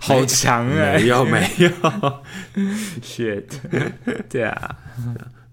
[0.00, 1.70] 好强哎，没有没有，
[3.00, 3.44] shit，
[4.28, 4.76] 对啊。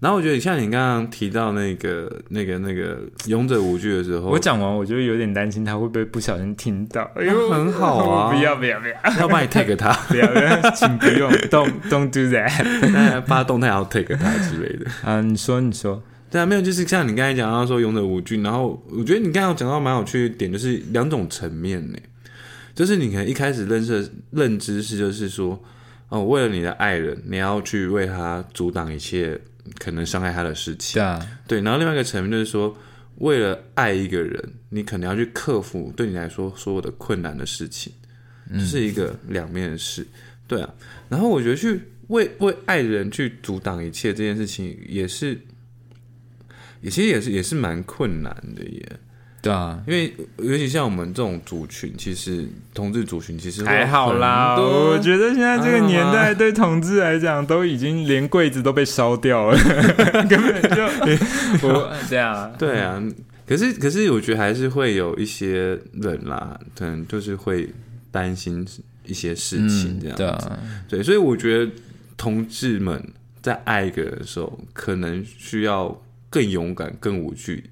[0.02, 7.08] 然后我觉得像你刚刚提到那个那个那个勇者无惧的时候，我讲完，我就有点担心他会不会不小心听到。
[7.14, 8.28] 哎呦，很好啊！
[8.34, 10.26] 不要不要不要，要帮你 take 他，不要，
[10.74, 15.20] 请不用，don't don't do that，发动态要 take 他之类的 啊！
[15.20, 16.02] 你说你说。
[16.28, 21.98] 对啊，没有，就是像你刚才讲到说勇者无惧，然后我觉得你刚刚讲到蛮有趣的点，就是两种层面呢，
[22.74, 25.62] 就是你可能一开始认识认知是，就是说，
[26.08, 29.38] 哦，为了你的爱人，你要去为他阻挡一切
[29.78, 32.76] 可能伤害他的事情，对啊，对，然后另外一个层面就是说，
[33.16, 37.92] 为了爱一个人，你可能要去克服对你来说所有的困难的事情，
[38.60, 40.06] 是一个两面的事，
[40.46, 40.74] 对啊，
[41.08, 41.80] 然后我觉得去。
[42.08, 45.40] 为为爱人去阻挡一切这件事情，也是，
[46.82, 49.00] 也其实也是也是蛮困难的耶。
[49.42, 54.54] 对啊，因为尤其像我们这种族群，其实同志族群其实还好啦。
[54.56, 59.58] 我觉得现在这个年代对同志来讲，都已经连柜子都被烧掉了，
[60.30, 60.86] 根本就
[61.58, 61.68] 不
[62.08, 62.54] 这样。
[62.56, 63.02] 对啊，
[63.44, 67.68] 可是可是我觉得还是会有一些人啦，可能就是会
[68.12, 68.64] 担心
[69.04, 70.52] 一些事情这样子。
[70.88, 71.68] 对，所以我觉得
[72.16, 73.02] 同志们
[73.42, 77.68] 在爱一个人的时候，可能需要更勇敢、更无惧。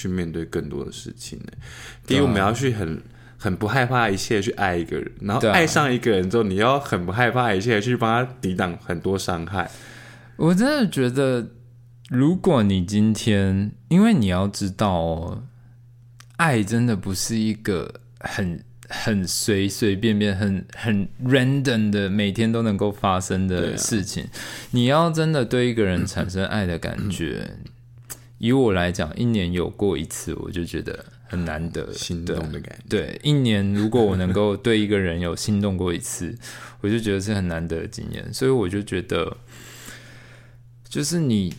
[0.00, 1.52] 去面对更多的事情呢。
[2.06, 3.00] 第一，我们要去很
[3.36, 9.70] 很不害怕一切去爱一个人，然后爱上一个人之后，你要很不害怕一切去帮他抵挡很多伤害。
[10.36, 11.46] 我真的觉得，
[12.08, 15.42] 如果你今天，因为你要知道哦，
[16.36, 24.26] 爱真的不是一个很很随随便便、很很 random 的每天都能够发生的事情。
[24.70, 27.48] 你要真的对一个人产生爱的感觉。
[28.40, 32.84] 以我来讲，一年有过一次，我就觉得很难得心动的感觉。
[32.88, 36.34] 对，一年如果我能够对一个人有心动过一次，
[36.80, 38.32] 我就觉得是很难得的经验。
[38.32, 39.36] 所以我就觉得，
[40.88, 41.52] 就是你，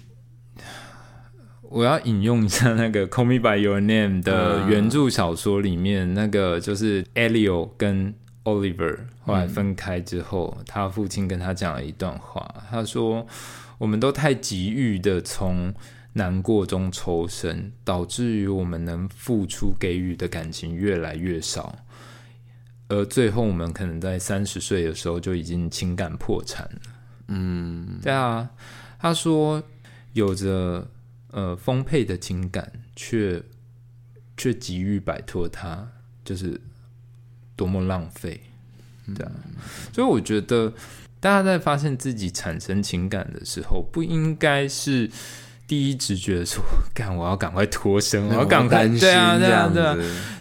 [1.61, 13.27] 我要引用一下那个《Call Me by Your Name》的原著小说里面，那个就是 Elio 跟 Oliver 后来分开之后，他父亲跟他讲了一段话，他说
[13.77, 15.71] ：“我们都太急于的从。”
[16.13, 21.73] 难过中抽身，导致于我们能付出给予的感情越来越少，
[22.89, 26.81] 而最后我们可能在三十岁的时候就已经情感破产了。
[27.29, 28.49] 嗯，对啊。
[28.99, 29.63] 他说，
[30.11, 30.85] 有着
[31.31, 33.41] 呃丰沛的情感，却
[34.35, 35.87] 却急于摆脱它，
[36.25, 36.59] 就是
[37.55, 38.41] 多么浪费。
[39.15, 39.31] 对啊，
[39.93, 40.73] 所以我觉得
[41.21, 45.09] 大家在发现自己产生情感的时候，不应该是。
[45.71, 46.61] 第一直觉说，
[46.93, 49.95] 干我要赶快脱身，我要赶快对啊对啊对啊！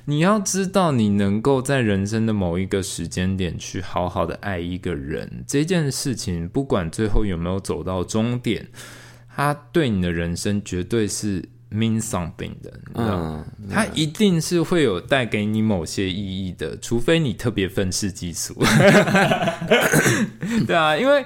[0.06, 8.66] 你要知道，你能够在人生的某一个时间点去好好的爱一个人，这件事情不管最后有没有走到终点，
[9.32, 13.44] 他对你的人生绝对是 mean something 的，你知道吗？
[13.70, 18.52] 他一定是会有带给你某些意义的，除非你特别愤世嫉俗。
[20.66, 21.22] 对啊，因为。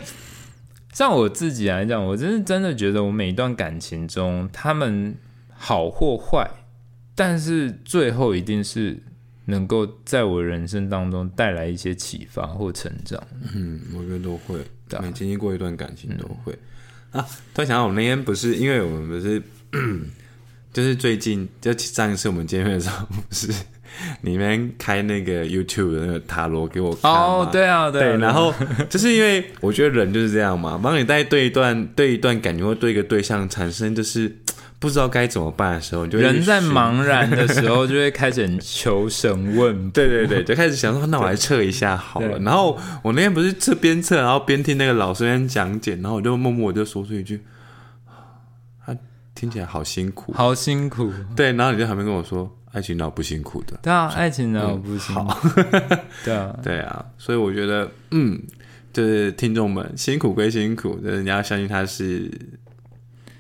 [0.94, 5.12] 像我自己来讲，我真是真的觉得，我每一段感情中，他们
[5.52, 6.48] 好或坏，
[7.16, 9.02] 但是最后一定是
[9.46, 13.20] 能够在我人生当中带来一些启发或成长。
[13.52, 14.64] 嗯，我觉得都会，
[15.02, 16.56] 每经历过一段感情都会
[17.10, 17.20] 啊。
[17.52, 19.42] 突然想到，我那天不是因为我们不是，
[20.72, 23.52] 就是最近就上一次我们见面的时候不是。
[24.22, 28.52] 你们开那个 YouTube 的那个塔罗给我看哦，对啊，对，然后
[28.88, 34.36] 就是因为我觉得人就是这样嘛，帮你在对一段对一段感情或对一个对象产生就是
[34.80, 42.38] 不知道该怎么办的时候，就人在茫然的时候就会开始求神问， 对对对，就开始想说那我来测一下好了。
[42.40, 47.40] 然后我那天不是测边测，然后边听那个老师边讲解，然后我就默默我就说出一句，
[48.84, 48.94] 他
[49.34, 51.10] 听起来好辛苦，好辛苦。
[51.34, 52.54] 对，然后你在旁边跟我说。
[52.74, 53.78] 爱情脑不辛苦的？
[53.80, 55.60] 对啊，爱情脑不辛苦？
[56.24, 58.42] 对啊， 对啊，所以我觉得，嗯，
[58.92, 62.28] 就是听众们辛苦归辛苦，但是你要相信他是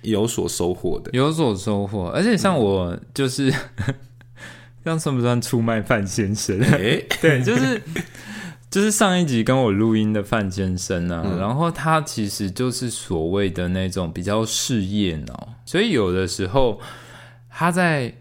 [0.02, 2.10] 有所收获的，有所收获。
[2.10, 3.52] 而且像我，就是
[4.84, 6.56] 这样算不算出卖范先生？
[6.60, 7.82] 哎，对，就是
[8.70, 16.80] 就是上一集跟我录音的范先生啊，然后他其实就是所谓的那种比较事业脑，所以有的时候
[17.50, 18.14] 他在。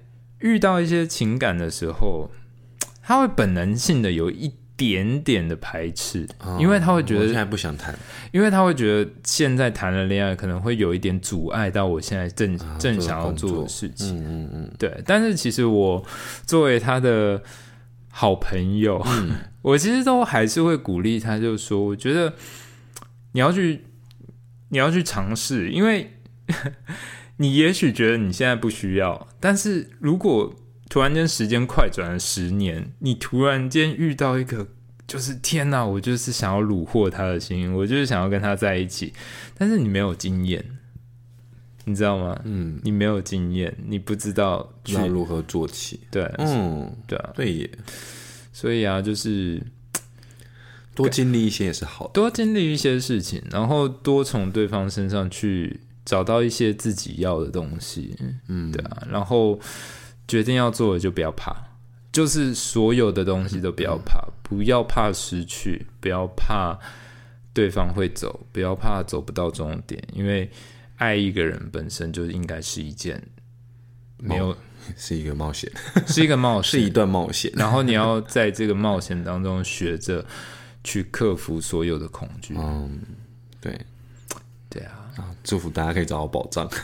[0.43, 2.29] 遇到一些情感的时候，
[3.01, 6.27] 他会本能性的有一点点的排斥，
[6.59, 7.97] 因为他会觉得现在不想谈，
[8.33, 14.17] 因为他会觉得现在谈了恋爱可能会有一点阻碍到我现在正正想要做的事情。
[14.17, 15.01] 嗯嗯嗯，对。
[15.05, 16.03] 但是其实我
[16.45, 17.41] 作为他的
[18.09, 19.01] 好朋友，
[19.61, 22.33] 我其实都还是会鼓励他，就说我觉得
[23.31, 23.85] 你要去
[24.69, 26.11] 你要去尝试，因为。
[27.37, 30.55] 你也许觉得你现在不需要，但是如果
[30.89, 34.67] 突然间时间快转了十年，你突然间遇到一个，
[35.07, 39.11] 就是天哪，我就是想要虏获他的心，我就是想要跟他在一起，
[39.57, 40.63] 但是你没有经验，
[41.85, 42.39] 你知道吗？
[42.43, 46.01] 嗯，你没有经验，你不知道要如何做起。
[46.11, 47.69] 对，嗯，对啊，对也，
[48.51, 49.59] 所以啊，就是
[50.93, 55.79] 多经历一些也是好，多经历一些事情，然后多从对方身上去。
[56.05, 58.15] 找到一些自己要的东西，
[58.47, 59.59] 嗯，对啊，然后
[60.27, 61.55] 决定要做的就不要怕，
[62.11, 66.77] 就是所有的东西都不要怕，不要怕失去，不要怕
[67.53, 70.49] 对方会走，不要怕走不到终点，因为
[70.97, 73.21] 爱一个人本身就应该是一件
[74.17, 74.55] 没有
[74.97, 75.71] 是一个冒险，
[76.05, 77.51] 是一个冒险，是一段冒险。
[77.55, 80.25] 然后你要在这个冒险当中学着
[80.83, 82.53] 去克服所有的恐惧。
[82.57, 82.99] 嗯，
[83.61, 83.85] 对对
[85.17, 86.69] 啊，啊，祝福大家可以找到保障。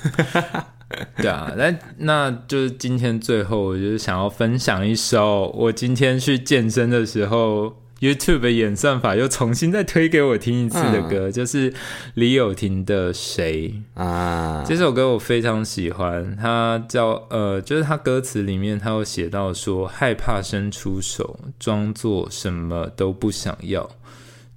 [1.17, 11.71] 对啊，那那就是今天最后，我就是想要分享一首我今天去健身的时候，YouTube 的演算法又重新再推给我听一次的歌，就是
[12.15, 23.87] 李友廷的《谁》啊，这首歌我非常喜欢，它叫呃，就是它歌词里面它有写到说，害怕伸出手，装作什么都不想要，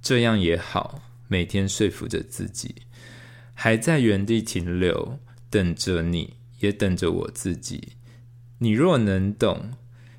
[0.01, 2.73] 这样也好，每天说服着自己，
[3.63, 5.19] 还在原地停留。
[5.49, 7.93] 等着你，也等着我自己。
[8.57, 9.71] 你若能懂，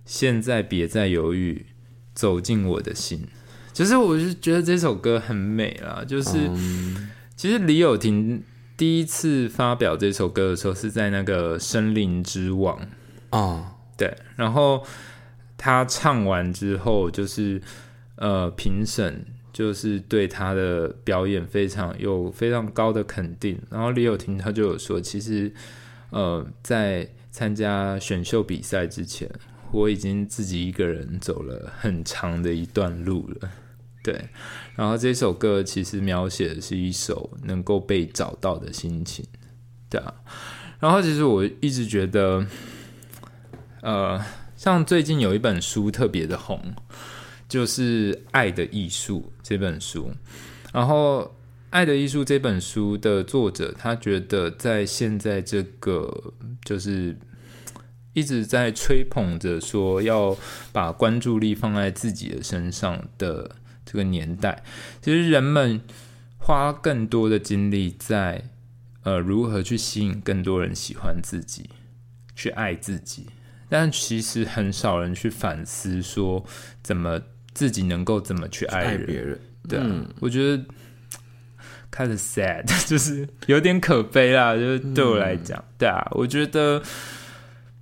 [0.06, 1.66] 现在别再犹豫，
[2.14, 3.26] 走进我的心。
[3.74, 6.02] 就是我是觉得这首歌很美啦。
[6.06, 6.48] 就是
[7.36, 8.42] 其实李友廷
[8.78, 12.80] 第一次发表这首歌的时候是在那个《森林之王》
[13.36, 14.16] 啊，对。
[14.36, 14.86] 然后
[15.58, 17.60] 他唱完之后，就是
[18.16, 19.26] 呃评审。
[19.54, 25.54] 就是对他的表演非常有非常高的肯定，然后李友廷他就有说，其实
[26.10, 29.30] 呃在参加选秀比赛之前，
[29.70, 33.48] 我已经自己一个人走了很长的一段路了，
[34.02, 34.28] 对。
[34.74, 39.24] 然后这首歌其实描写的是一首能够被找到的心情，
[39.88, 40.14] 对啊。
[40.80, 42.44] 然后其实我一直觉得，
[43.82, 44.20] 呃，
[44.56, 46.74] 像最近有一本书特别的红。
[47.54, 50.10] 就是《爱的艺术》这本书，
[50.72, 51.20] 然后
[51.70, 56.34] 《爱的艺术》这本书的作者，他觉得在现在这个
[56.64, 57.16] 就是
[58.12, 60.36] 一直在吹捧着说要
[60.72, 63.54] 把关注力放在自己的身上的
[63.86, 64.64] 这个年代，
[65.00, 65.80] 其实人们
[66.38, 68.50] 花更多的精力在
[69.04, 71.70] 呃如何去吸引更多人喜欢自己，
[72.34, 73.26] 去爱自己，
[73.68, 76.44] 但其实很少人去反思说
[76.82, 77.22] 怎么。
[77.54, 79.38] 自己能够怎么去爱别人？
[79.68, 80.62] 对啊，我觉得
[81.90, 84.54] 开始 sad， 就是有点可悲啦。
[84.54, 86.82] 就是对我来讲，对啊，我觉得，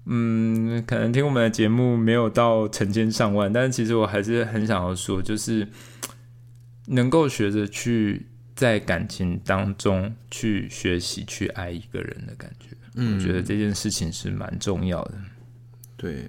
[0.07, 5.67] 嗯，可能听我们的节目没有到成千上万，但是其实我还是很想要说，就是
[6.87, 12.69] 能够学着去在感情当中去学习去爱一个人的感觉。
[12.95, 15.15] 嗯，我觉得这件事情是蛮重要的。
[15.97, 16.29] 对。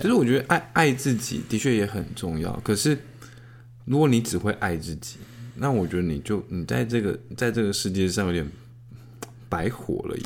[0.00, 2.96] 其实我觉得爱爱自己的确也很重要，可是
[3.84, 5.16] 如果你只会爱自己，
[5.56, 8.48] 那我觉得你就你在这个在这个世界上有点
[9.48, 10.24] 白活了耶。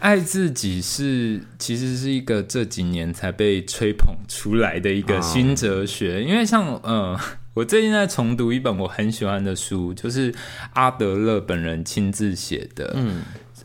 [0.00, 7.18] 爱自己是其实是一个这几年才被吹捧出来的一个新哲学，因为像呃，
[7.54, 10.34] 我最近在重读一本我很喜欢的书，就是
[10.74, 13.22] 阿德勒本人亲自写的，嗯，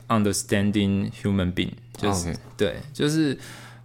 [0.24, 3.38] 《Understanding Human Being》，就是对，就是。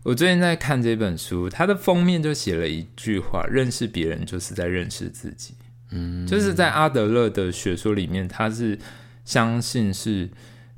[0.04, 5.54] 我最近在看这本书，它的封面就写了一句话：“认识别人就是在认识自己。”
[5.90, 8.78] 嗯，就是在阿德勒的学说里面，他是
[9.24, 10.28] 相信是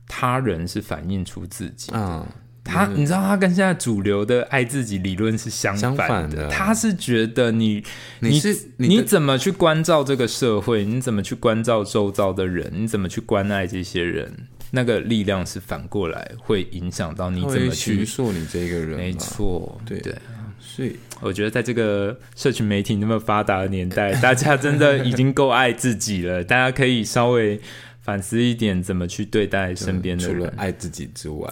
[0.06, 2.26] 他人是反映出自己嗯。
[2.68, 6.48] 他，你知道，他跟现在主流的爱自己理论是相反的。
[6.48, 7.80] 他是觉得你，
[8.18, 10.84] 你是你怎么去关照这个社会？
[10.84, 12.72] 你怎么去关照周遭的人？
[12.74, 14.48] 你怎么去关爱这些人？
[14.70, 20.14] 那个力量是反过来会影响到你怎么去塑你这个人，没错，对对，
[20.60, 26.42] 所以我觉得在这个社群媒体那么发达的年代， 大家真的已经够爱自己了。
[26.42, 27.60] 大家可以稍微
[28.02, 31.48] 反思一点，怎么去对待身边的人，除了爱自己之外，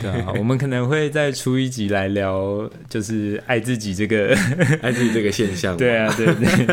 [0.00, 4.36] 对啊，我们可能会再出一集来聊，就是爱自己这个
[4.82, 5.76] 爱自己这个现象。
[5.76, 6.66] 对啊，对对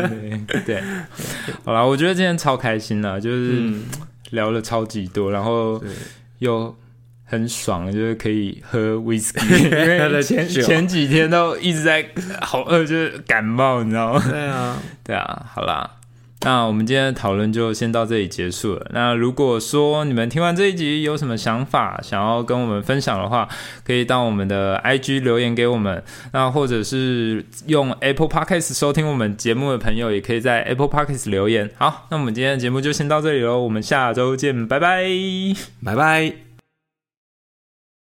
[0.46, 0.82] 对对，
[1.64, 3.72] 好了，我觉得今天超开心啊，就是。
[4.30, 5.82] 聊了超级多，然后
[6.38, 6.74] 又
[7.24, 12.06] 很爽，就是可以喝 whisky， 因为前前几天都一直在
[12.40, 14.22] 好饿，就是感冒，你知道吗？
[14.30, 15.90] 对啊，对啊，好啦。
[16.46, 18.86] 那我们今天的讨论就先到这里结束了。
[18.94, 23.48] 那如果说你们听完这一集有什么想法，想要跟我们分享的话，
[23.84, 26.00] 可以到我们的 IG 留言给我们。
[26.32, 31.68] 那或者是用 Apple Podcast 收听我们节目的朋友，也可以在 Apple Podcast 留言。
[31.76, 35.04] 好，那我们今天的节目就先到这里喽，我们下周见，拜拜，
[35.84, 36.45] 拜拜。